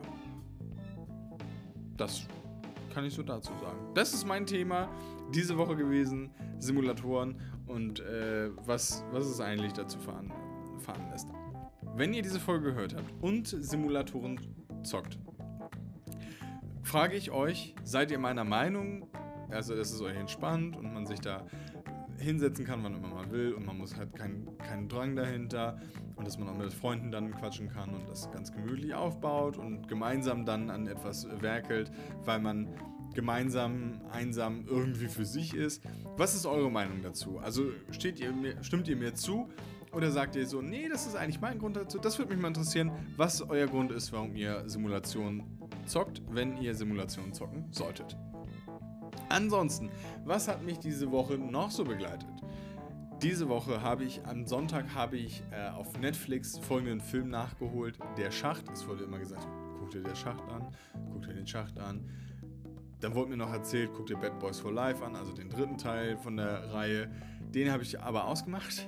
Das 1.97 2.27
kann 2.93 3.05
ich 3.05 3.13
so 3.13 3.23
dazu 3.23 3.51
sagen. 3.61 3.79
Das 3.93 4.13
ist 4.13 4.25
mein 4.25 4.45
Thema 4.45 4.89
diese 5.33 5.57
Woche 5.57 5.75
gewesen, 5.75 6.31
Simulatoren 6.59 7.39
und 7.67 7.99
äh, 8.01 8.49
was, 8.65 9.03
was 9.11 9.25
es 9.25 9.39
eigentlich 9.39 9.73
dazu 9.73 9.97
fahren, 9.99 10.31
fahren 10.79 11.09
lässt. 11.11 11.27
Wenn 11.95 12.13
ihr 12.13 12.21
diese 12.21 12.39
Folge 12.39 12.73
gehört 12.73 12.95
habt 12.95 13.11
und 13.21 13.47
Simulatoren 13.47 14.39
zockt, 14.83 15.17
frage 16.83 17.15
ich 17.15 17.31
euch, 17.31 17.75
seid 17.83 18.11
ihr 18.11 18.19
meiner 18.19 18.43
Meinung, 18.43 19.07
also 19.49 19.75
dass 19.75 19.91
es 19.91 20.01
euch 20.01 20.15
entspannt 20.15 20.75
und 20.77 20.93
man 20.93 21.05
sich 21.05 21.19
da 21.19 21.45
hinsetzen 22.21 22.65
kann, 22.65 22.83
wann 22.83 22.95
immer 22.95 23.09
man 23.09 23.31
will 23.31 23.53
und 23.53 23.65
man 23.65 23.77
muss 23.77 23.97
halt 23.97 24.15
keinen 24.15 24.57
kein 24.57 24.87
Drang 24.87 25.15
dahinter 25.15 25.79
und 26.15 26.25
dass 26.25 26.37
man 26.37 26.49
auch 26.49 26.57
mit 26.57 26.73
Freunden 26.73 27.11
dann 27.11 27.31
quatschen 27.31 27.69
kann 27.69 27.89
und 27.89 28.07
das 28.09 28.31
ganz 28.31 28.51
gemütlich 28.51 28.93
aufbaut 28.93 29.57
und 29.57 29.87
gemeinsam 29.87 30.45
dann 30.45 30.69
an 30.69 30.87
etwas 30.87 31.27
werkelt, 31.41 31.91
weil 32.25 32.39
man 32.39 32.69
gemeinsam, 33.13 34.01
einsam 34.11 34.65
irgendwie 34.67 35.07
für 35.07 35.25
sich 35.25 35.53
ist. 35.53 35.83
Was 36.17 36.35
ist 36.35 36.45
eure 36.45 36.71
Meinung 36.71 37.01
dazu? 37.01 37.39
Also 37.39 37.65
steht 37.91 38.19
ihr 38.19 38.31
mir, 38.31 38.63
stimmt 38.63 38.87
ihr 38.87 38.95
mir 38.95 39.13
zu 39.13 39.49
oder 39.91 40.11
sagt 40.11 40.35
ihr 40.35 40.47
so, 40.47 40.61
nee, 40.61 40.87
das 40.89 41.05
ist 41.05 41.15
eigentlich 41.15 41.41
mein 41.41 41.59
Grund 41.59 41.75
dazu? 41.75 41.99
Das 41.99 42.17
würde 42.17 42.31
mich 42.31 42.41
mal 42.41 42.49
interessieren, 42.49 42.91
was 43.17 43.41
euer 43.41 43.67
Grund 43.67 43.91
ist, 43.91 44.13
warum 44.13 44.35
ihr 44.35 44.63
Simulationen 44.67 45.43
zockt, 45.85 46.21
wenn 46.29 46.57
ihr 46.57 46.75
Simulationen 46.75 47.33
zocken 47.33 47.65
solltet. 47.71 48.15
Ansonsten, 49.29 49.89
was 50.25 50.47
hat 50.47 50.63
mich 50.63 50.79
diese 50.79 51.11
Woche 51.11 51.37
noch 51.37 51.71
so 51.71 51.83
begleitet? 51.83 52.27
Diese 53.21 53.47
Woche 53.49 53.81
habe 53.81 54.03
ich, 54.03 54.25
am 54.25 54.47
Sonntag 54.47 54.95
habe 54.95 55.15
ich 55.17 55.43
äh, 55.51 55.69
auf 55.69 55.99
Netflix 55.99 56.57
folgenden 56.57 56.99
Film 56.99 57.29
nachgeholt, 57.29 57.99
Der 58.17 58.31
Schacht. 58.31 58.67
Es 58.73 58.87
wurde 58.87 59.03
immer 59.03 59.19
gesagt, 59.19 59.47
guck 59.79 59.91
dir 59.91 60.01
der 60.01 60.15
Schacht 60.15 60.43
an, 60.49 60.75
guck 61.13 61.21
dir 61.21 61.33
den 61.33 61.45
Schacht 61.45 61.77
an. 61.77 62.09
Dann 62.99 63.13
wurde 63.13 63.29
mir 63.29 63.37
noch 63.37 63.53
erzählt, 63.53 63.91
guck 63.95 64.07
dir 64.07 64.17
Bad 64.17 64.39
Boys 64.39 64.59
for 64.59 64.71
Life 64.71 65.05
an, 65.05 65.15
also 65.15 65.33
den 65.33 65.49
dritten 65.49 65.77
Teil 65.77 66.17
von 66.17 66.35
der 66.35 66.73
Reihe. 66.73 67.11
Den 67.53 67.71
habe 67.71 67.83
ich 67.83 68.01
aber 68.01 68.25
ausgemacht, 68.25 68.87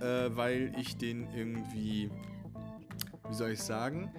äh, 0.00 0.28
weil 0.34 0.72
ich 0.78 0.98
den 0.98 1.30
irgendwie, 1.32 2.10
wie 3.28 3.34
soll 3.34 3.50
ich 3.50 3.62
sagen, 3.62 4.12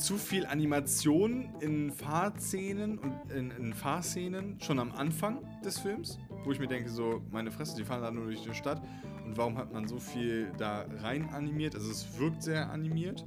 zu 0.00 0.16
viel 0.16 0.46
Animation 0.46 1.50
in 1.60 1.92
Fahrszenen 1.92 2.98
und 2.98 3.30
in, 3.30 3.50
in, 3.50 3.74
Fahrszenen 3.74 4.58
schon 4.60 4.78
am 4.78 4.92
Anfang 4.92 5.38
des 5.62 5.78
Films, 5.78 6.18
wo 6.44 6.52
ich 6.52 6.58
mir 6.58 6.66
denke, 6.66 6.88
so, 6.88 7.22
meine 7.30 7.50
Fresse, 7.50 7.76
die 7.76 7.84
fahren 7.84 8.02
da 8.02 8.10
nur 8.10 8.24
durch 8.24 8.42
die 8.42 8.54
Stadt 8.54 8.82
und 9.24 9.36
warum 9.36 9.58
hat 9.58 9.72
man 9.72 9.86
so 9.86 9.98
viel 9.98 10.50
da 10.56 10.86
rein 11.02 11.28
animiert? 11.30 11.74
Also 11.74 11.90
es 11.90 12.18
wirkt 12.18 12.42
sehr 12.42 12.70
animiert, 12.70 13.24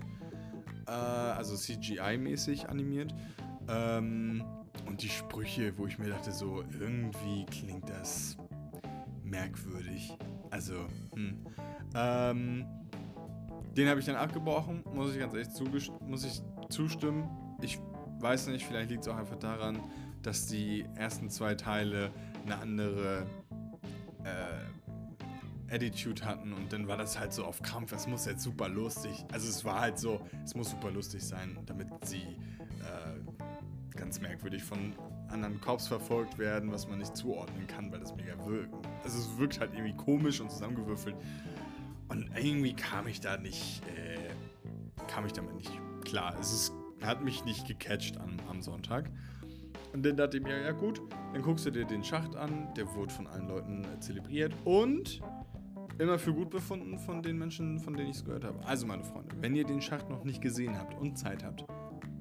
äh, 0.87 0.91
also 0.91 1.55
CGI-mäßig 1.55 2.67
animiert. 2.67 3.13
Ähm, 3.69 4.43
und 4.87 5.01
die 5.01 5.09
Sprüche, 5.09 5.77
wo 5.77 5.85
ich 5.85 5.99
mir 5.99 6.09
dachte, 6.09 6.31
so, 6.31 6.63
irgendwie 6.79 7.45
klingt 7.45 7.87
das 7.87 8.37
merkwürdig. 9.23 10.17
Also, 10.49 10.73
hm. 11.15 11.45
Ähm, 11.95 12.65
den 13.77 13.87
habe 13.87 13.99
ich 13.99 14.05
dann 14.05 14.15
abgebrochen, 14.15 14.83
muss 14.93 15.13
ich 15.13 15.19
ganz 15.19 15.33
ehrlich 15.33 15.49
muss 16.07 16.25
ich 16.25 16.41
zustimmen. 16.73 17.29
Ich 17.61 17.79
weiß 18.19 18.47
nicht, 18.47 18.65
vielleicht 18.65 18.89
liegt 18.89 19.03
es 19.03 19.07
auch 19.07 19.17
einfach 19.17 19.37
daran, 19.37 19.79
dass 20.21 20.47
die 20.47 20.85
ersten 20.95 21.29
zwei 21.29 21.55
Teile 21.55 22.11
eine 22.45 22.57
andere 22.57 23.25
äh, 24.23 25.73
Attitude 25.73 26.23
hatten 26.25 26.53
und 26.53 26.71
dann 26.71 26.87
war 26.87 26.97
das 26.97 27.19
halt 27.19 27.33
so 27.33 27.45
auf 27.45 27.61
Krampf. 27.61 27.91
Es 27.91 28.07
muss 28.07 28.25
jetzt 28.25 28.43
super 28.43 28.69
lustig. 28.69 29.25
Also 29.31 29.49
es 29.49 29.65
war 29.65 29.81
halt 29.81 29.97
so, 29.97 30.21
es 30.43 30.55
muss 30.55 30.69
super 30.69 30.91
lustig 30.91 31.23
sein, 31.23 31.57
damit 31.65 31.87
sie 32.05 32.21
äh, 32.21 33.95
ganz 33.95 34.19
merkwürdig 34.19 34.63
von 34.63 34.93
anderen 35.29 35.59
Cops 35.61 35.87
verfolgt 35.87 36.37
werden, 36.37 36.71
was 36.71 36.87
man 36.87 36.99
nicht 36.99 37.17
zuordnen 37.17 37.67
kann, 37.67 37.91
weil 37.91 37.99
das 37.99 38.15
mega 38.15 38.33
wirkt. 38.45 38.73
Also 39.03 39.17
es 39.17 39.37
wirkt 39.37 39.59
halt 39.59 39.73
irgendwie 39.73 39.95
komisch 39.95 40.39
und 40.39 40.51
zusammengewürfelt. 40.51 41.15
Und 42.09 42.29
irgendwie 42.35 42.73
kam 42.73 43.07
ich 43.07 43.19
da 43.19 43.37
nicht, 43.37 43.81
äh, 43.87 44.29
kam 45.07 45.25
ich 45.25 45.33
damit 45.33 45.55
nicht 45.55 45.71
klar. 46.13 46.35
Es 46.39 46.53
ist, 46.53 46.73
hat 47.01 47.23
mich 47.23 47.43
nicht 47.43 47.67
gecatcht 47.67 48.19
am, 48.19 48.37
am 48.47 48.61
Sonntag. 48.61 49.09
Und 49.93 50.05
dann 50.05 50.15
dachte 50.15 50.37
ich 50.37 50.43
mir, 50.43 50.61
ja 50.61 50.71
gut, 50.71 51.01
dann 51.33 51.41
guckst 51.41 51.65
du 51.65 51.71
dir 51.71 51.85
den 51.85 52.03
Schacht 52.03 52.35
an, 52.35 52.71
der 52.77 52.93
wurde 52.93 53.11
von 53.11 53.25
allen 53.25 53.47
Leuten 53.47 53.83
äh, 53.83 53.99
zelebriert 53.99 54.53
und 54.63 55.21
immer 55.97 56.19
für 56.19 56.31
gut 56.31 56.51
befunden 56.51 56.99
von 56.99 57.23
den 57.23 57.39
Menschen, 57.39 57.79
von 57.79 57.95
denen 57.95 58.11
ich 58.11 58.17
es 58.17 58.25
gehört 58.25 58.43
habe. 58.43 58.63
Also 58.63 58.85
meine 58.85 59.03
Freunde, 59.03 59.35
wenn 59.39 59.55
ihr 59.55 59.63
den 59.63 59.81
Schacht 59.81 60.07
noch 60.11 60.23
nicht 60.23 60.39
gesehen 60.39 60.77
habt 60.77 60.93
und 60.99 61.17
Zeit 61.17 61.43
habt, 61.43 61.65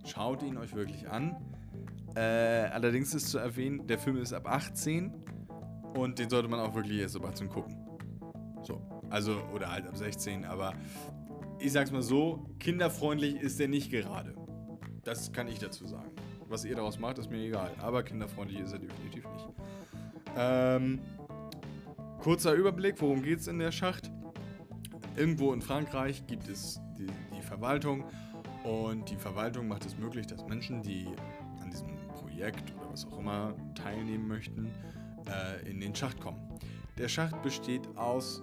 schaut 0.06 0.42
ihn 0.42 0.56
euch 0.56 0.74
wirklich 0.74 1.10
an. 1.10 1.36
Äh, 2.14 2.20
allerdings 2.72 3.12
ist 3.12 3.28
zu 3.28 3.36
erwähnen, 3.36 3.86
der 3.86 3.98
Film 3.98 4.16
ist 4.16 4.32
ab 4.32 4.48
18 4.48 5.12
und 5.94 6.18
den 6.18 6.30
sollte 6.30 6.48
man 6.48 6.60
auch 6.60 6.74
wirklich 6.74 6.98
erst 6.98 7.16
ab 7.16 7.26
18 7.26 7.50
gucken. 7.50 7.76
So, 8.62 8.80
also, 9.10 9.36
oder 9.52 9.70
halt 9.70 9.86
ab 9.86 9.98
16, 9.98 10.46
aber 10.46 10.72
ich 11.62 11.72
sag's 11.72 11.90
mal 11.90 12.02
so, 12.02 12.44
kinderfreundlich 12.58 13.36
ist 13.36 13.58
der 13.60 13.68
nicht 13.68 13.90
gerade. 13.90 14.34
Das 15.04 15.32
kann 15.32 15.48
ich 15.48 15.58
dazu 15.58 15.86
sagen. 15.86 16.10
Was 16.48 16.64
ihr 16.64 16.76
daraus 16.76 16.98
macht, 16.98 17.18
ist 17.18 17.30
mir 17.30 17.38
egal, 17.38 17.70
aber 17.78 18.02
kinderfreundlich 18.02 18.60
ist 18.60 18.72
er 18.72 18.78
definitiv 18.78 19.24
nicht. 19.32 19.48
Ähm, 20.36 21.00
kurzer 22.20 22.52
Überblick, 22.52 23.00
worum 23.00 23.22
geht's 23.22 23.46
in 23.46 23.58
der 23.58 23.72
Schacht? 23.72 24.10
Irgendwo 25.16 25.52
in 25.52 25.62
Frankreich 25.62 26.26
gibt 26.26 26.48
es 26.48 26.80
die, 26.98 27.06
die 27.36 27.42
Verwaltung 27.42 28.04
und 28.64 29.08
die 29.10 29.16
Verwaltung 29.16 29.68
macht 29.68 29.86
es 29.86 29.96
möglich, 29.96 30.26
dass 30.26 30.46
Menschen, 30.46 30.82
die 30.82 31.06
Projekt 32.42 32.72
oder 32.76 32.90
was 32.90 33.06
auch 33.06 33.18
immer 33.18 33.54
teilnehmen 33.74 34.26
möchten, 34.26 34.68
äh, 35.26 35.70
in 35.70 35.80
den 35.80 35.94
Schacht 35.94 36.20
kommen. 36.20 36.40
Der 36.98 37.06
Schacht 37.06 37.40
besteht 37.42 37.86
aus 37.96 38.42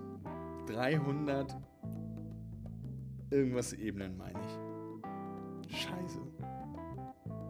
300 0.68 1.56
irgendwas 3.32 3.74
Ebenen, 3.74 4.18
meine 4.18 4.40
ich. 4.40 5.78
Scheiße. 5.78 6.20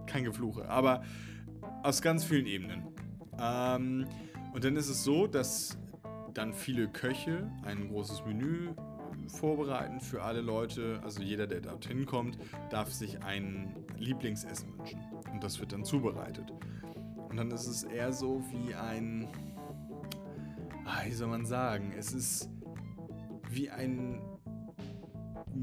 Kein 0.06 0.24
Gefluche, 0.24 0.68
aber 0.68 1.04
aus 1.84 2.02
ganz 2.02 2.24
vielen 2.24 2.46
Ebenen. 2.46 2.88
Ähm, 3.39 4.06
und 4.54 4.63
dann 4.63 4.76
ist 4.76 4.89
es 4.89 5.04
so, 5.04 5.28
dass 5.28 5.78
dann 6.34 6.54
viele 6.54 6.88
Köche 6.88 7.50
ein 7.63 7.89
großes 7.89 8.26
Menü 8.26 8.70
vorbereiten 9.28 10.00
für 10.00 10.24
alle 10.24 10.42
Leute. 10.42 11.00
Also 11.04 11.22
jeder, 11.22 11.48
der 11.48 11.62
dorthin 11.62 12.06
kommt, 12.06 12.38
darf 12.70 12.92
sich 12.92 13.24
ein 13.24 13.76
Lieblingsessen 13.98 14.78
wünschen. 14.78 15.00
Und 15.32 15.44
das 15.44 15.60
wird 15.60 15.72
dann 15.72 15.86
zubereitet. 15.86 16.52
Und 17.30 17.38
dann 17.38 17.52
ist 17.52 17.68
es 17.68 17.84
eher 17.84 18.12
so 18.12 18.44
wie 18.52 18.74
ein, 18.74 19.28
ah, 20.86 21.06
wie 21.06 21.12
soll 21.12 21.28
man 21.28 21.46
sagen, 21.46 21.94
es 21.98 22.13
ist 22.13 22.50
wie 23.52 23.70
ein 23.70 24.22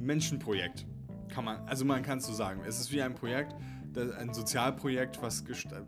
Menschenprojekt. 0.06 0.86
Kann 1.28 1.44
man, 1.44 1.58
also 1.66 1.84
man 1.84 2.02
kann 2.02 2.18
es 2.18 2.26
so 2.26 2.32
sagen. 2.32 2.62
Es 2.66 2.80
ist 2.80 2.92
wie 2.92 3.02
ein 3.02 3.14
Projekt, 3.14 3.54
ein 4.18 4.32
Sozialprojekt, 4.32 5.20
was, 5.22 5.44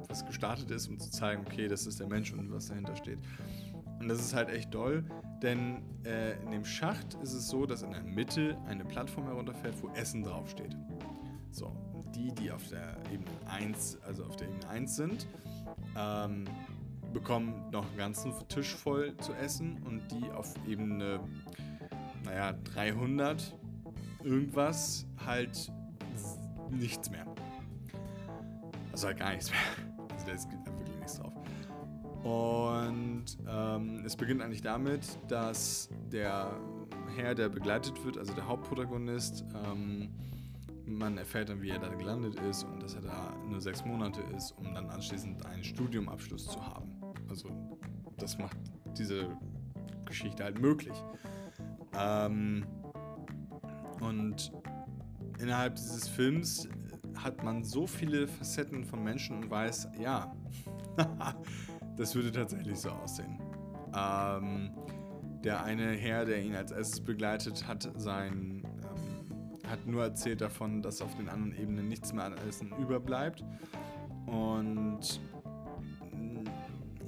was 0.09 0.26
gestartet 0.26 0.70
ist, 0.70 0.88
um 0.88 0.98
zu 0.98 1.11
zeigen, 1.11 1.44
okay, 1.46 1.68
das 1.68 1.87
ist 1.87 2.00
der 2.00 2.07
Mensch 2.07 2.33
und 2.33 2.50
was 2.52 2.68
dahinter 2.68 2.96
steht. 2.96 3.18
Und 4.00 4.09
das 4.09 4.20
ist 4.20 4.35
halt 4.35 4.48
echt 4.48 4.72
doll, 4.72 5.04
denn 5.42 5.83
äh, 6.04 6.40
in 6.42 6.52
dem 6.52 6.64
Schacht 6.64 7.14
ist 7.22 7.33
es 7.33 7.48
so, 7.48 7.66
dass 7.66 7.83
in 7.83 7.90
der 7.90 8.02
Mitte 8.02 8.57
eine 8.66 8.85
Plattform 8.85 9.26
herunterfährt, 9.26 9.74
wo 9.83 9.88
Essen 9.90 10.22
draufsteht. 10.22 10.76
So, 11.50 11.76
die, 12.14 12.33
die 12.35 12.50
auf 12.50 12.66
der 12.68 12.96
Ebene 13.12 13.31
1, 13.46 13.98
also 14.07 14.24
auf 14.24 14.37
der 14.37 14.48
Ebene 14.48 14.68
1 14.68 14.96
sind, 14.96 15.26
ähm, 15.96 16.44
bekommen 17.12 17.70
noch 17.72 17.87
einen 17.87 17.96
ganzen 17.96 18.33
Tisch 18.48 18.74
voll 18.74 19.16
zu 19.18 19.33
essen 19.33 19.83
und 19.85 20.02
die 20.11 20.31
auf 20.31 20.54
Ebene, 20.66 21.20
naja, 22.24 22.54
300 22.74 23.58
irgendwas 24.29 25.07
halt 25.25 25.73
nichts 26.71 27.11
mehr. 27.11 27.27
Also 28.93 29.09
halt 29.09 29.19
gar 29.19 29.33
nichts 29.33 29.51
mehr. 29.51 29.61
Also 30.12 30.27
da 30.27 30.33
ist 30.33 30.51
wirklich 30.51 30.97
nichts 30.97 31.19
drauf. 31.19 31.33
Und 32.23 33.25
ähm, 33.49 34.03
es 34.05 34.17
beginnt 34.17 34.43
eigentlich 34.43 34.62
damit, 34.62 35.19
dass 35.29 35.88
der 36.12 36.53
Herr, 37.17 37.35
der 37.35 37.49
begleitet 37.49 38.05
wird, 38.05 38.19
also 38.19 38.35
der 38.35 38.47
Hauptprotagonist, 38.47 39.45
ähm, 39.64 40.11
man 40.85 41.19
erfährt 41.19 41.49
dann, 41.49 41.62
wie 41.62 41.71
er 41.71 41.79
da 41.79 41.88
gelandet 41.88 42.35
ist 42.41 42.64
und 42.64 42.83
dass 42.83 42.95
er 42.95 43.03
da 43.03 43.33
nur 43.49 43.61
sechs 43.61 43.85
Monate 43.85 44.21
ist, 44.37 44.53
um 44.53 44.75
dann 44.75 44.88
anschließend 44.88 45.45
einen 45.47 45.64
Studiumabschluss 45.64 46.49
zu 46.49 46.64
haben. 46.67 46.93
Also 47.29 47.51
das 48.17 48.38
macht 48.38 48.57
diese 48.97 49.37
Geschichte 50.07 50.45
halt 50.45 50.61
möglich. 50.61 50.95
Ähm, 51.97 52.67
und 54.00 54.52
innerhalb 55.38 55.76
dieses 55.76 56.08
Films 56.08 56.68
hat 57.16 57.42
man 57.42 57.64
so 57.64 57.87
viele 57.87 58.28
Facetten 58.28 58.84
von 58.84 59.02
Menschen 59.02 59.42
und 59.42 59.50
weiß, 59.50 59.88
ja, 60.00 60.34
das 61.96 62.14
würde 62.14 62.30
tatsächlich 62.30 62.78
so 62.78 62.90
aussehen. 62.90 63.38
Ähm, 63.94 64.70
der 65.44 65.62
eine 65.62 65.92
Herr, 65.92 66.24
der 66.24 66.42
ihn 66.42 66.54
als 66.54 66.72
erstes 66.72 67.00
begleitet, 67.00 67.66
hat 67.66 67.90
sein 67.96 68.62
ähm, 68.82 69.70
hat 69.70 69.87
nur 69.87 70.02
erzählt 70.02 70.40
davon, 70.40 70.82
dass 70.82 71.02
auf 71.02 71.14
den 71.16 71.28
anderen 71.28 71.54
Ebenen 71.56 71.88
nichts 71.88 72.12
mehr 72.12 72.24
an 72.24 72.34
Essen 72.48 72.72
überbleibt 72.78 73.44
und 74.26 75.20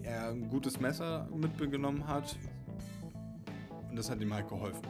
er 0.02 0.30
ein 0.30 0.48
gutes 0.48 0.80
Messer 0.80 1.28
mitgenommen 1.34 2.06
hat 2.06 2.36
und 3.88 3.96
das 3.96 4.10
hat 4.10 4.20
ihm 4.20 4.32
halt 4.32 4.48
geholfen. 4.48 4.86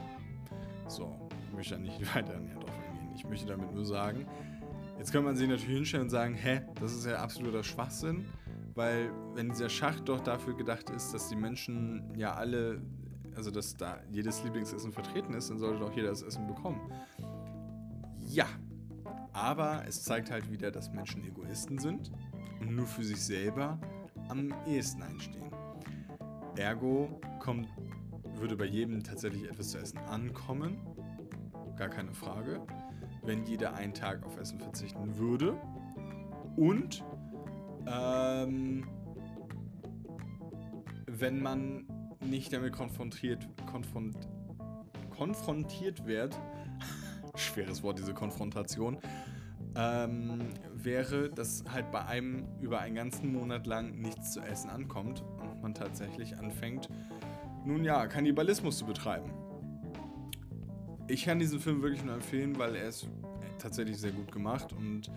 So, 0.87 1.29
möchte 1.61 1.75
da 1.75 1.79
nicht 1.81 2.15
weiter 2.15 2.39
näher 2.39 2.55
drauf 2.55 2.73
eingehen. 2.87 3.11
Ich 3.15 3.23
möchte 3.25 3.45
damit 3.45 3.71
nur 3.73 3.85
sagen, 3.85 4.25
jetzt 4.97 5.13
kann 5.13 5.23
man 5.23 5.35
sich 5.35 5.47
natürlich 5.47 5.75
hinstellen 5.75 6.05
und 6.05 6.09
sagen, 6.09 6.33
hä, 6.33 6.61
das 6.79 6.93
ist 6.93 7.05
ja 7.05 7.17
absoluter 7.17 7.63
Schwachsinn, 7.63 8.25
weil 8.73 9.11
wenn 9.35 9.49
dieser 9.49 9.69
Schacht 9.69 10.09
doch 10.09 10.21
dafür 10.21 10.55
gedacht 10.55 10.89
ist, 10.89 11.13
dass 11.13 11.29
die 11.29 11.35
Menschen 11.35 12.15
ja 12.15 12.33
alle, 12.33 12.81
also 13.35 13.51
dass 13.51 13.77
da 13.77 13.99
jedes 14.09 14.43
Lieblingsessen 14.43 14.91
vertreten 14.91 15.35
ist, 15.35 15.51
dann 15.51 15.59
sollte 15.59 15.81
doch 15.81 15.95
jeder 15.95 16.09
das 16.09 16.23
Essen 16.23 16.47
bekommen. 16.47 16.81
Ja, 18.27 18.47
aber 19.31 19.83
es 19.87 20.03
zeigt 20.03 20.31
halt 20.31 20.51
wieder, 20.51 20.71
dass 20.71 20.91
Menschen 20.91 21.23
Egoisten 21.23 21.77
sind 21.77 22.11
und 22.59 22.75
nur 22.75 22.87
für 22.87 23.03
sich 23.03 23.21
selber 23.21 23.79
am 24.29 24.51
ehesten 24.65 25.03
einstehen. 25.03 25.51
Ergo 26.55 27.21
kommt, 27.39 27.67
würde 28.35 28.55
bei 28.55 28.65
jedem 28.65 29.03
tatsächlich 29.03 29.43
etwas 29.43 29.69
zu 29.69 29.77
essen 29.77 29.99
ankommen 29.99 30.77
gar 31.81 31.89
keine 31.89 32.13
Frage, 32.13 32.61
wenn 33.23 33.43
jeder 33.43 33.73
einen 33.73 33.95
Tag 33.95 34.23
auf 34.23 34.37
Essen 34.37 34.59
verzichten 34.59 35.17
würde. 35.17 35.59
Und 36.55 37.03
ähm, 37.87 38.85
wenn 41.07 41.41
man 41.41 41.87
nicht 42.23 42.53
damit 42.53 42.73
konfrontiert, 42.73 43.47
konfront, 43.65 44.15
konfrontiert 45.09 46.05
wird, 46.05 46.39
schweres 47.35 47.81
Wort, 47.81 47.97
diese 47.97 48.13
Konfrontation, 48.13 48.99
ähm, 49.75 50.49
wäre, 50.75 51.31
dass 51.31 51.63
halt 51.67 51.89
bei 51.91 52.05
einem 52.05 52.45
über 52.59 52.79
einen 52.81 52.93
ganzen 52.93 53.33
Monat 53.33 53.65
lang 53.65 53.99
nichts 53.99 54.33
zu 54.33 54.41
essen 54.41 54.69
ankommt 54.69 55.23
und 55.39 55.63
man 55.63 55.73
tatsächlich 55.73 56.37
anfängt, 56.37 56.89
nun 57.65 57.83
ja, 57.83 58.05
Kannibalismus 58.05 58.77
zu 58.77 58.85
betreiben. 58.85 59.31
Ich 61.11 61.25
kann 61.25 61.39
diesen 61.39 61.59
Film 61.59 61.81
wirklich 61.81 62.05
nur 62.05 62.13
empfehlen, 62.13 62.57
weil 62.57 62.73
er 62.73 62.87
ist 62.87 63.05
tatsächlich 63.59 63.97
sehr 63.97 64.13
gut 64.13 64.31
gemacht 64.31 64.71
und 64.71 65.11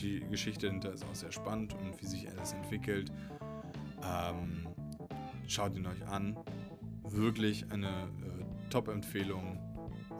die 0.00 0.20
Geschichte 0.30 0.64
dahinter 0.66 0.94
ist 0.94 1.04
auch 1.04 1.14
sehr 1.14 1.30
spannend 1.30 1.74
und 1.74 2.00
wie 2.00 2.06
sich 2.06 2.26
alles 2.30 2.54
entwickelt. 2.54 3.12
Ähm, 4.02 4.66
schaut 5.46 5.76
ihn 5.76 5.86
euch 5.86 6.06
an. 6.08 6.38
Wirklich 7.10 7.70
eine 7.70 7.86
äh, 7.86 8.70
Top-Empfehlung 8.70 9.58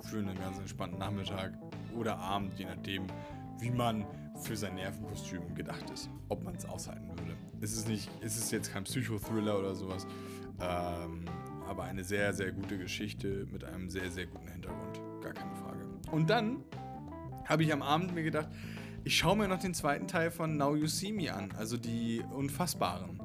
für 0.02 0.18
einen 0.18 0.38
ganz 0.38 0.58
entspannten 0.58 0.98
Nachmittag 0.98 1.54
oder 1.96 2.18
Abend, 2.18 2.58
je 2.58 2.66
nachdem, 2.66 3.06
wie 3.58 3.70
man 3.70 4.04
für 4.42 4.54
sein 4.54 4.74
Nervenkostüm 4.74 5.54
gedacht 5.54 5.88
ist. 5.94 6.10
Ob 6.28 6.44
man 6.44 6.56
es 6.56 6.66
aushalten 6.66 7.08
würde. 7.08 7.38
Es 7.62 7.72
ist, 7.72 7.88
nicht, 7.88 8.10
es 8.20 8.36
ist 8.36 8.52
jetzt 8.52 8.70
kein 8.70 8.84
Psychothriller 8.84 9.58
oder 9.58 9.74
sowas, 9.74 10.06
ähm, 10.60 11.24
aber 11.66 11.84
eine 11.84 12.04
sehr, 12.04 12.34
sehr 12.34 12.52
gute 12.52 12.76
Geschichte 12.76 13.46
mit 13.50 13.64
einem 13.64 13.88
sehr, 13.88 14.10
sehr 14.10 14.26
guten 14.26 14.48
Hintergrund 14.48 15.05
gar 15.26 15.34
keine 15.34 15.54
Frage. 15.56 15.84
Und 16.10 16.30
dann 16.30 16.64
habe 17.44 17.62
ich 17.62 17.72
am 17.72 17.82
Abend 17.82 18.14
mir 18.14 18.22
gedacht, 18.22 18.48
ich 19.04 19.16
schaue 19.16 19.36
mir 19.36 19.48
noch 19.48 19.60
den 19.60 19.74
zweiten 19.74 20.08
Teil 20.08 20.30
von 20.30 20.56
Now 20.56 20.74
You 20.74 20.86
See 20.86 21.12
Me 21.12 21.32
an, 21.32 21.52
also 21.56 21.76
die 21.76 22.22
Unfassbaren. 22.32 23.20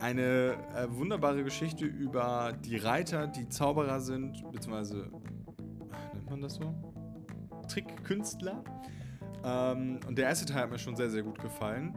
Eine 0.00 0.56
äh, 0.74 0.86
wunderbare 0.88 1.44
Geschichte 1.44 1.84
über 1.84 2.52
die 2.64 2.76
Reiter, 2.76 3.26
die 3.28 3.48
Zauberer 3.48 4.00
sind, 4.00 4.42
beziehungsweise, 4.52 5.08
nennt 6.12 6.30
man 6.30 6.40
das 6.40 6.54
so? 6.54 6.74
Trickkünstler. 7.68 8.64
Ähm, 9.44 10.00
und 10.06 10.18
der 10.18 10.26
erste 10.26 10.46
Teil 10.46 10.62
hat 10.62 10.70
mir 10.70 10.78
schon 10.78 10.96
sehr, 10.96 11.10
sehr 11.10 11.22
gut 11.22 11.40
gefallen. 11.40 11.94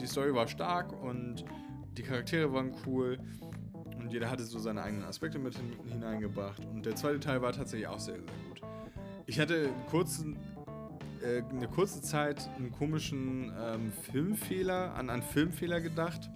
Die 0.00 0.06
Story 0.06 0.34
war 0.34 0.46
stark 0.46 0.92
und 1.02 1.44
die 1.96 2.02
Charaktere 2.02 2.52
waren 2.52 2.72
cool 2.86 3.18
und 4.08 4.14
jeder 4.14 4.30
hatte 4.30 4.42
so 4.42 4.58
seine 4.58 4.82
eigenen 4.82 5.04
Aspekte 5.04 5.38
mit 5.38 5.54
hin, 5.54 5.70
hineingebracht. 5.84 6.64
Und 6.64 6.86
der 6.86 6.96
zweite 6.96 7.20
Teil 7.20 7.42
war 7.42 7.52
tatsächlich 7.52 7.88
auch 7.88 8.00
sehr, 8.00 8.14
sehr 8.14 8.22
gut. 8.22 8.62
Ich 9.26 9.38
hatte 9.38 9.68
kurzen, 9.90 10.38
äh, 11.22 11.42
eine 11.50 11.68
kurze 11.68 12.00
Zeit 12.00 12.48
einen 12.56 12.72
komischen 12.72 13.52
ähm, 13.62 13.92
Filmfehler, 14.10 14.94
an 14.94 15.10
einen 15.10 15.20
Filmfehler 15.20 15.82
gedacht. 15.82 16.30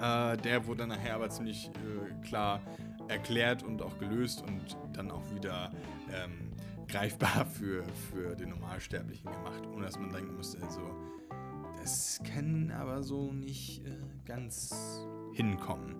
Äh, 0.00 0.38
der 0.38 0.66
wurde 0.66 0.78
dann 0.78 0.88
nachher 0.88 1.16
aber 1.16 1.28
ziemlich 1.28 1.68
äh, 1.68 2.26
klar 2.26 2.62
erklärt 3.08 3.62
und 3.62 3.82
auch 3.82 3.98
gelöst 3.98 4.40
und 4.40 4.78
dann 4.94 5.10
auch 5.10 5.34
wieder 5.34 5.70
ähm, 6.10 6.50
greifbar 6.88 7.44
für, 7.52 7.84
für 8.10 8.36
den 8.36 8.48
Normalsterblichen 8.48 9.30
gemacht, 9.30 9.66
ohne 9.70 9.84
dass 9.84 9.98
man 9.98 10.10
denken 10.10 10.34
musste, 10.34 10.60
so, 10.70 10.80
das 11.82 12.22
kann 12.24 12.70
aber 12.70 13.02
so 13.02 13.32
nicht 13.32 13.84
äh, 13.84 13.90
ganz 14.24 15.04
hinkommen. 15.34 15.96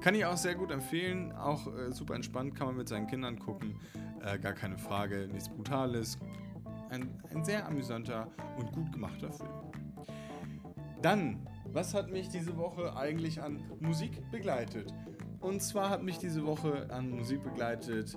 Kann 0.00 0.14
ich 0.14 0.24
auch 0.24 0.36
sehr 0.36 0.54
gut 0.54 0.70
empfehlen. 0.70 1.32
Auch 1.32 1.66
äh, 1.66 1.92
super 1.92 2.14
entspannt, 2.14 2.54
kann 2.54 2.68
man 2.68 2.76
mit 2.76 2.88
seinen 2.88 3.06
Kindern 3.06 3.38
gucken. 3.38 3.76
Äh, 4.24 4.38
gar 4.38 4.52
keine 4.52 4.78
Frage, 4.78 5.28
nichts 5.32 5.48
Brutales. 5.48 6.18
Ein, 6.90 7.20
ein 7.34 7.44
sehr 7.44 7.66
amüsanter 7.66 8.28
und 8.56 8.72
gut 8.72 8.92
gemachter 8.92 9.32
Film. 9.32 9.50
Dann, 11.02 11.46
was 11.72 11.94
hat 11.94 12.10
mich 12.10 12.28
diese 12.28 12.56
Woche 12.56 12.96
eigentlich 12.96 13.42
an 13.42 13.62
Musik 13.80 14.30
begleitet? 14.30 14.92
Und 15.40 15.62
zwar 15.62 15.90
hat 15.90 16.02
mich 16.02 16.18
diese 16.18 16.44
Woche 16.44 16.88
an 16.90 17.10
Musik 17.10 17.42
begleitet 17.44 18.16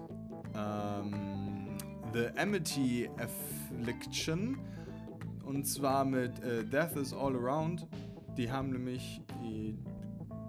ähm, 0.56 1.78
The 2.14 2.28
Amity 2.38 3.10
Affliction 3.18 4.58
und 5.46 5.66
zwar 5.66 6.06
mit 6.06 6.40
äh, 6.44 6.64
Death 6.64 6.96
is 6.96 7.14
All 7.14 7.36
Around. 7.36 7.88
Die 8.38 8.52
haben 8.52 8.72
nämlich 8.72 9.22
die, 9.42 9.78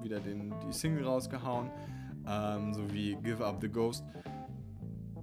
wieder 0.05 0.21
den, 0.21 0.55
die 0.67 0.73
Single 0.73 1.05
rausgehauen, 1.05 1.71
ähm, 2.27 2.75
sowie 2.75 3.17
Give 3.23 3.45
Up 3.45 3.59
the 3.61 3.69
Ghost. 3.69 4.05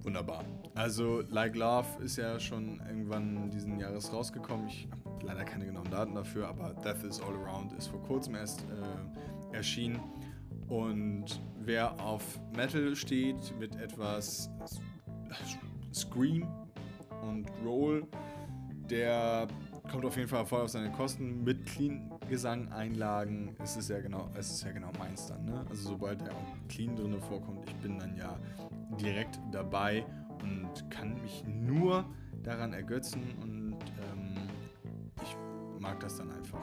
Wunderbar. 0.02 0.44
Also 0.74 1.22
Like 1.28 1.56
Love 1.56 2.02
ist 2.02 2.16
ja 2.16 2.40
schon 2.40 2.80
irgendwann 2.88 3.50
diesen 3.50 3.78
Jahres 3.78 4.12
rausgekommen. 4.12 4.66
Ich 4.66 4.88
habe 5.04 5.26
leider 5.26 5.44
keine 5.44 5.66
genauen 5.66 5.90
Daten 5.90 6.14
dafür, 6.14 6.48
aber 6.48 6.74
Death 6.82 7.04
is 7.04 7.20
All 7.20 7.34
Around 7.34 7.72
ist 7.74 7.88
vor 7.88 8.02
kurzem 8.04 8.34
erst 8.34 8.62
äh, 8.62 9.56
erschienen. 9.56 10.00
Und 10.68 11.40
wer 11.58 12.00
auf 12.00 12.40
Metal 12.56 12.94
steht 12.94 13.58
mit 13.58 13.74
etwas 13.76 14.48
Scream 15.92 16.46
und 17.22 17.50
Roll, 17.64 18.06
der 18.88 19.48
kommt 19.90 20.04
auf 20.04 20.16
jeden 20.16 20.28
Fall 20.28 20.46
voll 20.46 20.62
auf 20.62 20.70
seine 20.70 20.90
Kosten. 20.92 21.42
Mit 21.42 21.66
Clean 21.66 22.10
Gesang, 22.30 22.68
Einlagen 22.70 23.56
ist 23.60 23.76
es 23.76 23.88
ja 23.88 24.00
genau, 24.00 24.30
es 24.34 24.50
ist 24.52 24.62
ja 24.62 24.70
genau 24.70 24.92
meins 25.00 25.26
dann. 25.26 25.44
Ne? 25.44 25.66
Also 25.68 25.90
sobald 25.90 26.20
der 26.20 26.32
Clean 26.68 26.94
drin 26.94 27.20
vorkommt, 27.20 27.68
ich 27.68 27.74
bin 27.76 27.98
dann 27.98 28.16
ja 28.16 28.38
direkt 29.00 29.40
dabei 29.50 30.06
und 30.40 30.90
kann 30.90 31.20
mich 31.20 31.44
nur 31.44 32.04
daran 32.44 32.72
ergötzen 32.72 33.20
und 33.42 33.74
ähm, 34.12 34.36
ich 35.22 35.36
mag 35.80 35.98
das 35.98 36.18
dann 36.18 36.30
einfach. 36.30 36.60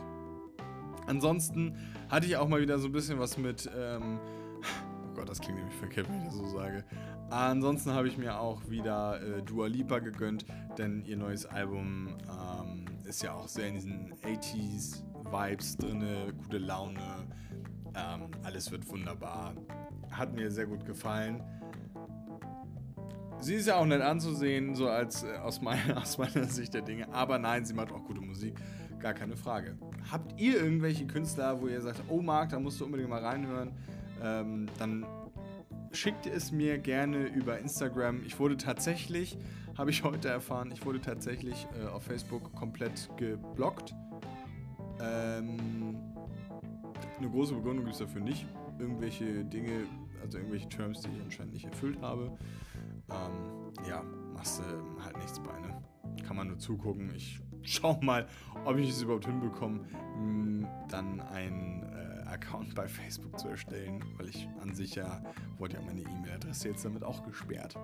Ansonsten 1.06 1.76
hatte 2.10 2.28
ich 2.28 2.38
auch 2.38 2.48
mal 2.48 2.62
wieder 2.62 2.80
so 2.80 2.88
ein 2.88 2.94
bisschen 2.94 3.20
was 3.20 3.38
mit 3.38 3.70
ähm, 3.78 4.20
Gott, 5.18 5.28
das 5.28 5.42
klingt 5.42 5.58
nämlich 5.58 5.76
verkehrt, 5.76 6.08
wenn 6.10 6.20
ich 6.20 6.26
das 6.26 6.36
so 6.36 6.48
sage. 6.48 6.86
Ansonsten 7.32 7.92
habe 7.92 8.08
ich 8.08 8.18
mir 8.18 8.40
auch 8.40 8.70
wieder 8.70 9.20
äh, 9.22 9.42
Dua 9.42 9.68
Lipa 9.68 10.00
gegönnt, 10.00 10.46
denn 10.78 11.04
ihr 11.06 11.18
neues 11.18 11.46
Album 11.46 12.16
ähm, 12.30 12.86
ist 13.04 13.24
ja 13.24 13.34
auch 13.34 13.48
sehr 13.48 13.68
in 13.68 13.74
diesen 13.74 14.14
80s 14.24 15.04
Vibes 15.32 15.78
drin, 15.78 16.04
gute 16.44 16.58
Laune. 16.58 17.28
Ähm, 17.96 18.32
alles 18.44 18.72
wird 18.72 18.88
wunderbar. 18.90 19.54
Hat 20.12 20.34
mir 20.34 20.52
sehr 20.52 20.66
gut 20.66 20.86
gefallen. 20.86 21.44
Sie 23.40 23.56
ist 23.56 23.68
ja 23.68 23.76
auch 23.76 23.86
nett 23.86 24.02
anzusehen, 24.02 24.76
so 24.76 24.90
als 24.90 25.24
äh, 25.24 25.38
aus, 25.38 25.62
meiner, 25.62 25.98
aus 26.02 26.18
meiner 26.18 26.46
Sicht 26.46 26.74
der 26.74 26.82
Dinge. 26.82 27.12
Aber 27.14 27.38
nein, 27.38 27.66
sie 27.66 27.74
macht 27.74 27.92
auch 27.92 28.04
gute 28.04 28.22
Musik. 28.22 28.56
Gar 29.00 29.14
keine 29.14 29.38
Frage. 29.38 29.78
Habt 30.12 30.40
ihr 30.40 30.62
irgendwelche 30.62 31.06
Künstler, 31.06 31.62
wo 31.62 31.68
ihr 31.68 31.82
sagt, 31.82 32.02
oh 32.10 32.22
Marc, 32.22 32.50
da 32.50 32.60
musst 32.60 32.80
du 32.80 32.86
unbedingt 32.86 33.10
mal 33.10 33.24
reinhören? 33.24 33.74
ähm, 34.24 34.68
dann 34.80 35.06
schickt 35.92 36.26
es 36.26 36.52
mir 36.52 36.78
gerne 36.78 37.28
über 37.28 37.60
Instagram. 37.60 38.24
Ich 38.26 38.40
wurde 38.40 38.58
tatsächlich, 38.58 39.38
habe 39.78 39.90
ich 39.90 40.04
heute 40.04 40.30
erfahren, 40.30 40.72
ich 40.72 40.86
wurde 40.86 41.02
tatsächlich 41.02 41.68
äh, 41.82 41.88
auf 41.88 42.04
Facebook 42.04 42.54
komplett 42.56 43.10
geblockt. 43.18 43.96
Ähm, 45.02 45.96
eine 47.18 47.30
große 47.30 47.56
Begründung 47.56 47.86
gibt 47.86 47.94
es 47.94 48.00
dafür 48.00 48.22
nicht. 48.22 48.46
Irgendwelche 48.80 49.44
Dinge, 49.46 49.86
also 50.22 50.38
irgendwelche 50.38 50.70
Terms, 50.70 51.02
die 51.02 51.10
ich 51.10 51.24
anscheinend 51.24 51.54
nicht 51.54 51.66
erfüllt 51.66 52.02
habe. 52.02 52.38
Ähm, 53.10 53.88
ja, 53.88 54.04
machst 54.34 54.60
du 54.60 55.04
halt 55.04 55.18
nichts 55.18 55.40
bei, 55.40 55.60
ne? 55.60 55.82
Kann 56.26 56.36
man 56.36 56.48
nur 56.48 56.60
zugucken. 56.60 57.14
Ich 57.16 57.40
schau 57.64 58.00
mal, 58.02 58.28
ob 58.66 58.78
ich 58.78 58.90
es 58.90 59.02
überhaupt 59.02 59.26
hinbekomme, 59.26 59.82
dann 60.90 61.22
ein 61.22 61.78
Account 62.28 62.76
bei 62.76 62.88
Facebook 62.88 63.40
zu 63.40 63.48
erstellen, 63.48 64.04
weil 64.18 64.30
ich 64.30 64.48
an 64.62 64.74
sich 64.74 64.96
ja 64.96 65.22
wurde 65.58 65.76
ja 65.76 65.82
meine 65.82 66.02
E-Mail-Adresse 66.02 66.70
jetzt 66.70 66.86
damit 66.86 67.04
auch 67.04 67.24
gesperrt. 67.24 67.76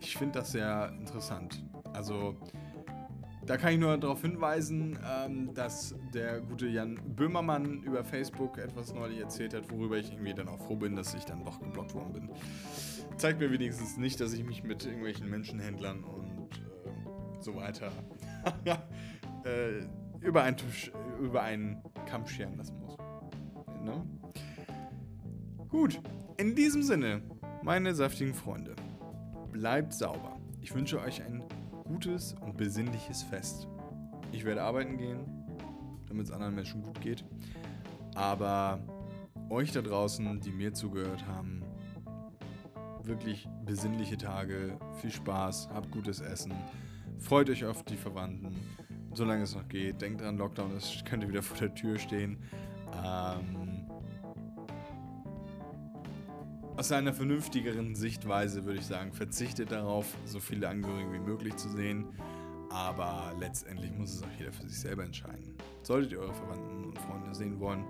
Ich 0.00 0.16
finde 0.16 0.40
das 0.40 0.52
sehr 0.52 0.92
interessant. 0.98 1.64
Also 1.92 2.36
da 3.46 3.56
kann 3.56 3.74
ich 3.74 3.78
nur 3.78 3.96
darauf 3.98 4.22
hinweisen, 4.22 4.98
ähm, 5.06 5.52
dass 5.54 5.94
der 6.14 6.40
gute 6.40 6.66
Jan 6.66 6.98
Böhmermann 7.14 7.82
über 7.82 8.04
Facebook 8.04 8.58
etwas 8.58 8.94
neulich 8.94 9.20
erzählt 9.20 9.54
hat, 9.54 9.70
worüber 9.70 9.98
ich 9.98 10.12
irgendwie 10.12 10.34
dann 10.34 10.48
auch 10.48 10.58
froh 10.58 10.76
bin, 10.76 10.96
dass 10.96 11.14
ich 11.14 11.24
dann 11.24 11.44
doch 11.44 11.60
geblockt 11.60 11.94
worden 11.94 12.12
bin. 12.12 12.30
Zeigt 13.18 13.40
mir 13.40 13.50
wenigstens 13.50 13.96
nicht, 13.96 14.20
dass 14.20 14.32
ich 14.32 14.44
mich 14.44 14.62
mit 14.62 14.84
irgendwelchen 14.84 15.28
Menschenhändlern 15.28 16.04
und 16.04 16.48
äh, 16.52 17.40
so 17.40 17.54
weiter 17.54 17.92
äh, 19.44 20.26
über, 20.26 20.42
einen 20.42 20.56
Tisch, 20.56 20.90
über 21.20 21.42
einen 21.42 21.82
Kamm 22.06 22.26
scheren 22.26 22.56
lassen 22.56 22.78
muss. 22.78 22.96
Ne? 23.84 24.04
Gut, 25.68 26.00
in 26.38 26.54
diesem 26.54 26.82
Sinne, 26.82 27.22
meine 27.62 27.94
saftigen 27.94 28.32
Freunde, 28.34 28.74
bleibt 29.52 29.92
sauber. 29.92 30.40
Ich 30.60 30.74
wünsche 30.74 31.00
euch 31.00 31.22
ein 31.22 31.44
gutes 31.84 32.34
und 32.40 32.56
besinnliches 32.56 33.22
Fest. 33.22 33.68
Ich 34.32 34.44
werde 34.44 34.62
arbeiten 34.62 34.96
gehen, 34.96 35.20
damit 36.08 36.26
es 36.26 36.32
anderen 36.32 36.54
Menschen 36.54 36.82
gut 36.82 37.00
geht. 37.00 37.24
Aber 38.14 38.80
euch 39.50 39.72
da 39.72 39.82
draußen, 39.82 40.40
die 40.40 40.50
mir 40.50 40.72
zugehört 40.72 41.26
haben, 41.26 41.62
wirklich 43.02 43.48
besinnliche 43.64 44.16
Tage, 44.16 44.78
viel 45.00 45.10
Spaß, 45.10 45.68
habt 45.72 45.90
gutes 45.90 46.20
Essen, 46.20 46.52
freut 47.18 47.50
euch 47.50 47.64
auf 47.64 47.82
die 47.84 47.96
Verwandten, 47.96 48.54
solange 49.12 49.42
es 49.42 49.54
noch 49.54 49.68
geht. 49.68 50.00
Denkt 50.00 50.22
dran, 50.22 50.38
Lockdown 50.38 50.76
ist, 50.76 51.04
könnte 51.04 51.28
wieder 51.28 51.42
vor 51.42 51.58
der 51.58 51.74
Tür 51.74 51.98
stehen. 51.98 52.38
Ähm, 53.04 53.63
aus 56.76 56.92
einer 56.92 57.12
vernünftigeren 57.12 57.94
Sichtweise 57.94 58.64
würde 58.64 58.80
ich 58.80 58.86
sagen, 58.86 59.12
verzichtet 59.12 59.70
darauf, 59.70 60.06
so 60.24 60.40
viele 60.40 60.68
Angehörige 60.68 61.12
wie 61.12 61.18
möglich 61.18 61.56
zu 61.56 61.68
sehen. 61.68 62.06
Aber 62.70 63.32
letztendlich 63.38 63.92
muss 63.92 64.14
es 64.14 64.22
auch 64.22 64.38
jeder 64.38 64.52
für 64.52 64.68
sich 64.68 64.80
selber 64.80 65.04
entscheiden. 65.04 65.54
Solltet 65.82 66.12
ihr 66.12 66.20
eure 66.20 66.34
Verwandten 66.34 66.84
und 66.84 66.98
Freunde 66.98 67.34
sehen 67.34 67.60
wollen, 67.60 67.84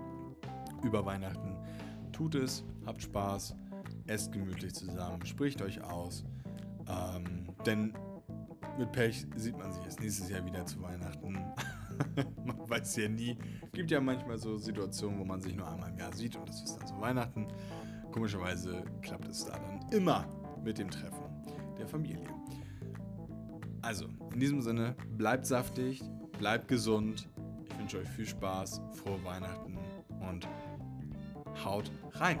über 0.83 1.03
Weihnachten, 1.05 1.57
tut 2.11 2.35
es, 2.35 2.63
habt 2.85 3.01
Spaß, 3.01 3.55
esst 4.05 4.31
gemütlich 4.31 4.75
zusammen, 4.75 5.25
spricht 5.25 5.61
euch 5.63 5.81
aus. 5.83 6.23
Ähm, 6.87 7.47
denn 7.65 7.93
mit 8.77 8.91
Pech 8.91 9.25
sieht 9.35 9.57
man 9.57 9.71
sich 9.71 9.83
erst 9.83 9.99
nächstes 9.99 10.29
Jahr 10.29 10.45
wieder 10.45 10.65
zu 10.65 10.81
Weihnachten. 10.83 11.33
man 12.45 12.69
weiß 12.69 12.97
ja 12.97 13.09
nie. 13.09 13.37
Gibt 13.73 13.89
ja 13.89 13.99
manchmal 13.99 14.37
so 14.37 14.57
Situationen, 14.57 15.17
wo 15.17 15.25
man 15.25 15.41
sich 15.41 15.55
nur 15.55 15.67
einmal 15.67 15.89
im 15.89 15.97
Jahr 15.97 16.13
sieht 16.13 16.35
und 16.35 16.47
das 16.47 16.61
ist 16.61 16.77
dann 16.77 16.87
so 16.87 17.01
Weihnachten. 17.01 17.47
Komischerweise 18.15 18.81
klappt 19.01 19.27
es 19.27 19.43
da 19.43 19.59
dann 19.59 19.89
immer 19.91 20.25
mit 20.63 20.77
dem 20.77 20.89
Treffen 20.89 21.25
der 21.77 21.85
Familie. 21.85 22.29
Also, 23.81 24.05
in 24.31 24.39
diesem 24.39 24.61
Sinne, 24.61 24.95
bleibt 25.17 25.45
saftig, 25.45 26.01
bleibt 26.39 26.69
gesund. 26.69 27.27
Ich 27.65 27.77
wünsche 27.77 27.97
euch 27.97 28.07
viel 28.07 28.25
Spaß, 28.25 28.79
frohe 28.93 29.21
Weihnachten 29.25 29.77
und 30.21 30.47
haut 31.65 31.91
rein. 32.13 32.39